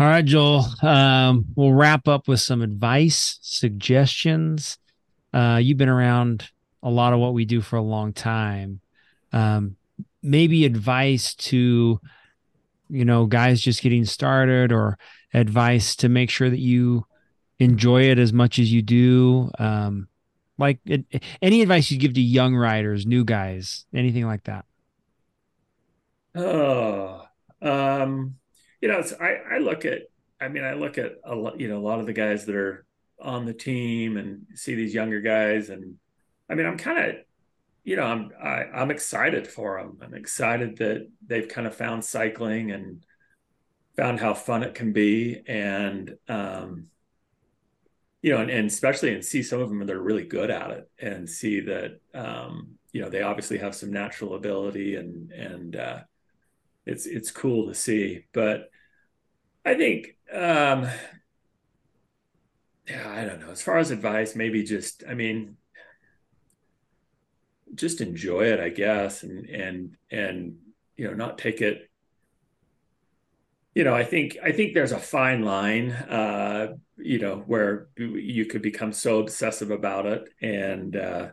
[0.00, 0.64] All right, Joel.
[0.80, 4.78] Um, we'll wrap up with some advice, suggestions.
[5.32, 6.48] Uh, you've been around
[6.82, 8.80] a lot of what we do for a long time.
[9.32, 9.76] Um,
[10.22, 12.00] maybe advice to,
[12.88, 14.98] you know, guys just getting started, or
[15.34, 17.06] advice to make sure that you
[17.58, 19.50] enjoy it as much as you do.
[19.58, 20.08] Um,
[20.58, 21.04] like it,
[21.42, 24.64] any advice you give to young riders, new guys, anything like that.
[26.34, 27.22] Oh,
[27.62, 28.36] um,
[28.80, 30.02] you know, I, I look at,
[30.40, 32.54] I mean, I look at a lot, you know, a lot of the guys that
[32.54, 32.86] are
[33.20, 35.68] on the team and see these younger guys.
[35.68, 35.96] And
[36.48, 37.16] I mean, I'm kind of,
[37.88, 39.96] you know, I'm, I, am i am excited for them.
[40.02, 43.02] I'm excited that they've kind of found cycling and
[43.96, 45.40] found how fun it can be.
[45.46, 46.88] And, um,
[48.20, 50.70] you know, and, and especially and see some of them that are really good at
[50.70, 55.74] it and see that, um, you know, they obviously have some natural ability and, and,
[55.74, 56.00] uh,
[56.84, 58.24] it's it's cool to see.
[58.32, 58.70] But
[59.64, 60.88] I think um
[62.88, 63.50] yeah, I don't know.
[63.50, 65.56] As far as advice, maybe just I mean
[67.74, 70.56] just enjoy it, I guess, and and and
[70.96, 71.88] you know, not take it
[73.74, 78.46] you know, I think I think there's a fine line, uh, you know, where you
[78.46, 81.28] could become so obsessive about it, and uh,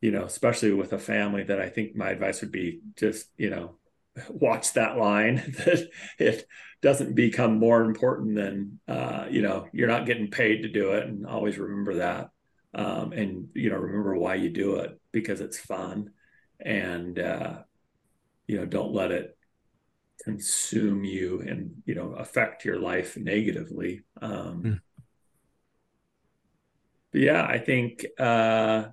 [0.00, 3.50] you know, especially with a family, that I think my advice would be just, you
[3.50, 3.76] know,
[4.28, 6.46] watch that line that it
[6.80, 11.08] doesn't become more important than uh, you know you're not getting paid to do it
[11.08, 12.30] and always remember that
[12.74, 16.10] um, and you know remember why you do it because it's fun
[16.60, 17.58] and uh,
[18.46, 19.36] you know don't let it
[20.24, 24.80] consume you and you know affect your life negatively um mm.
[27.12, 28.84] yeah i think uh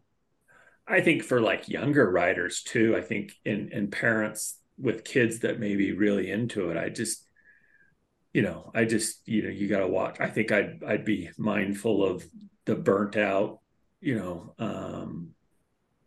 [0.88, 5.59] i think for like younger riders too i think in in parents with kids that
[5.59, 7.26] may be really into it i just
[8.32, 11.30] you know i just you know you got to watch i think i'd i'd be
[11.38, 12.26] mindful of
[12.65, 13.59] the burnt out
[13.99, 15.30] you know um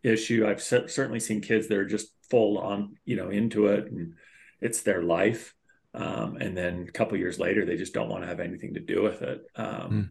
[0.03, 4.15] issue i've certainly seen kids that are just full on you know into it and
[4.61, 5.55] it's their life.
[5.95, 8.81] Um, and then a couple years later, they just don't want to have anything to
[8.81, 9.43] do with it.
[9.57, 10.09] Um, mm.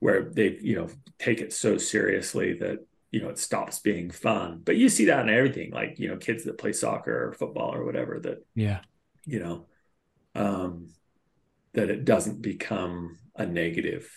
[0.00, 0.88] Where they, you know,
[1.18, 4.60] take it so seriously that you know it stops being fun.
[4.62, 7.74] But you see that in everything, like you know, kids that play soccer or football
[7.74, 8.20] or whatever.
[8.20, 8.80] That yeah,
[9.24, 9.66] you know,
[10.36, 10.90] um,
[11.72, 14.08] that it doesn't become a negative.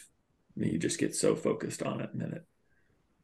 [0.55, 2.45] I mean, you just get so focused on it, and then it,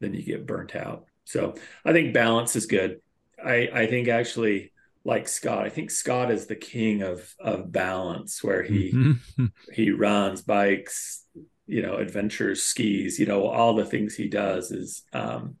[0.00, 1.04] then you get burnt out.
[1.28, 3.02] So I think balance is good.
[3.44, 4.72] I I think actually
[5.04, 5.66] like Scott.
[5.66, 9.46] I think Scott is the king of of balance, where he mm-hmm.
[9.70, 11.26] he runs, bikes,
[11.66, 15.56] you know, adventures, skis, you know, all the things he does is um,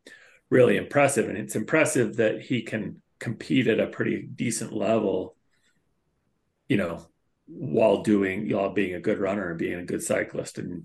[0.48, 5.36] really impressive, and it's impressive that he can compete at a pretty decent level,
[6.66, 7.06] you know,
[7.46, 10.84] while doing while being a good runner and being a good cyclist, and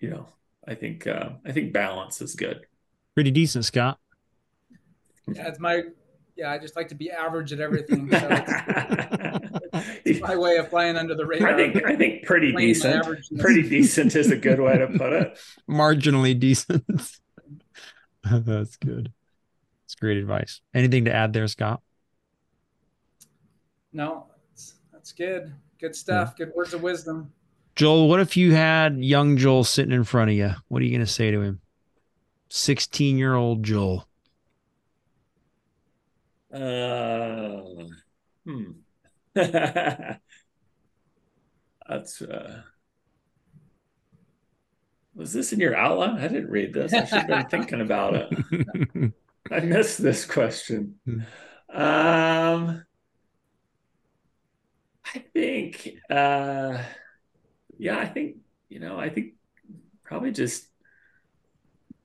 [0.00, 0.26] you know,
[0.66, 2.66] I think uh, I think balance is good.
[3.14, 4.00] Pretty decent, Scott.
[5.28, 5.82] Yeah, it's my
[6.36, 8.10] yeah, I just like to be average at everything.
[8.10, 11.48] So it's, it's, my way of flying under the radar.
[11.48, 13.04] I think I think pretty decent.
[13.38, 15.38] Pretty decent is a good way to put it.
[15.70, 16.84] Marginally decent.
[18.30, 19.12] that's good.
[19.84, 20.60] That's great advice.
[20.74, 21.80] Anything to add there, Scott?
[23.92, 25.54] No, that's, that's good.
[25.80, 26.34] Good stuff.
[26.38, 26.44] Yeah.
[26.44, 27.32] Good words of wisdom.
[27.76, 30.50] Joel, what if you had young Joel sitting in front of you?
[30.68, 31.60] What are you going to say to him?
[32.50, 34.06] 16 year old Joel.
[36.56, 37.84] Uh,
[38.44, 38.70] hmm.
[39.34, 40.20] That's
[42.22, 42.62] uh
[45.14, 46.18] was this in your outline?
[46.18, 46.92] I didn't read this.
[46.92, 49.12] I should have been thinking about it.
[49.50, 50.96] I missed this question.
[51.72, 52.84] Um
[55.04, 56.82] I think uh
[57.78, 58.36] yeah, I think,
[58.68, 59.34] you know, I think
[60.04, 60.68] probably just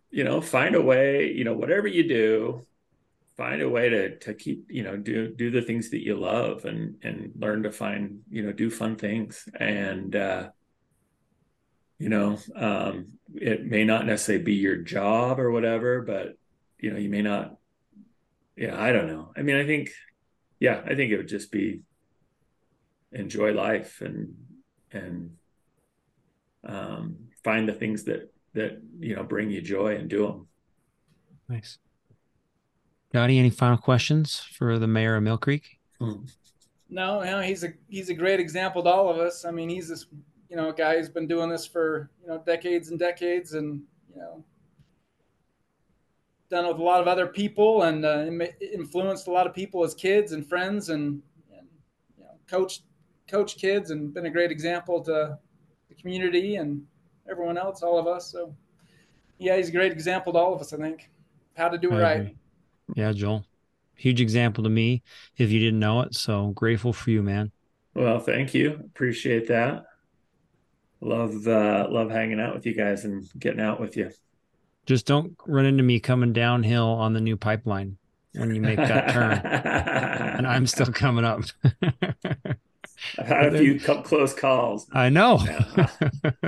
[0.10, 2.66] you know, find a way, you know, whatever you do,
[3.42, 6.66] find a way to to keep you know do do the things that you love
[6.66, 9.50] and and learn to find you know do fun things.
[9.60, 10.50] And uh
[11.98, 12.94] you know um
[13.34, 16.36] it may not necessarily be your job or whatever but
[16.80, 17.58] you know you may not
[18.56, 19.32] yeah i don't know.
[19.36, 19.90] I mean i think
[20.60, 21.82] yeah i think it would just be
[23.12, 24.36] enjoy life and
[24.92, 25.32] and
[26.76, 27.04] um
[27.44, 30.48] find the things that that you know bring you joy and do them
[31.50, 31.80] nice
[33.12, 35.64] Scotty, any final questions for the mayor of Millcreek?
[36.00, 36.24] No,
[36.90, 39.44] no, he's a he's a great example to all of us.
[39.44, 40.06] I mean, he's this
[40.50, 44.22] you know guy who's been doing this for you know decades and decades, and you
[44.22, 44.46] know
[46.50, 48.26] done with a lot of other people and uh,
[48.74, 51.68] influenced a lot of people as kids and friends, and, and
[52.18, 52.84] you know coached
[53.28, 55.38] coached kids and been a great example to
[55.90, 56.82] the community and
[57.30, 58.32] everyone else, all of us.
[58.32, 58.56] So
[59.38, 60.72] yeah, he's a great example to all of us.
[60.72, 61.10] I think
[61.58, 62.36] how to do it right.
[62.96, 63.46] Yeah, Joel.
[63.96, 65.04] Huge example to me
[65.38, 66.16] if you didn't know it.
[66.16, 67.52] So grateful for you, man.
[67.94, 68.72] Well, thank you.
[68.72, 69.84] Appreciate that.
[71.02, 74.12] Love uh love hanging out with you guys and getting out with you.
[74.86, 77.98] Just don't run into me coming downhill on the new pipeline
[78.34, 79.32] when you make that turn.
[79.44, 81.42] and I'm still coming up.
[83.18, 84.88] I've had a few close calls.
[84.92, 85.40] I know.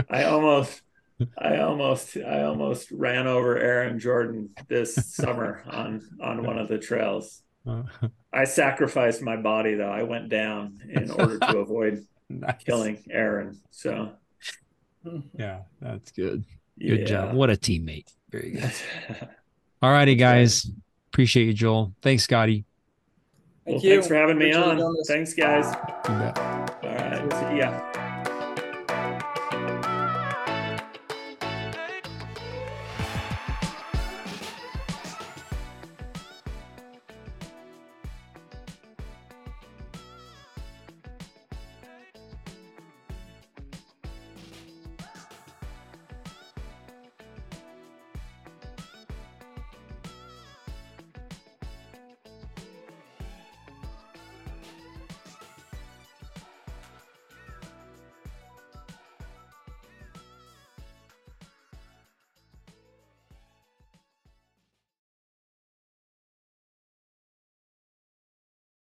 [0.10, 0.82] I almost
[1.38, 6.78] I almost I almost ran over Aaron Jordan this summer on on one of the
[6.78, 7.42] trails.
[7.66, 8.10] Uh-huh.
[8.34, 9.92] I sacrificed my body though.
[9.92, 12.64] I went down in order to avoid nice.
[12.64, 13.60] killing Aaron.
[13.72, 14.12] So
[15.38, 16.46] yeah, that's good.
[16.80, 17.06] Good yeah.
[17.06, 17.36] job.
[17.36, 18.12] What a teammate.
[18.32, 18.72] Very good.
[19.82, 20.70] All righty, guys.
[21.12, 21.94] Appreciate you, Joel.
[22.02, 22.66] Thanks, Scotty.
[23.66, 23.92] Thank well, you.
[23.92, 24.96] Thanks for having me on.
[25.08, 25.66] Thanks, guys.
[26.06, 27.34] All right.
[27.34, 28.03] See ya.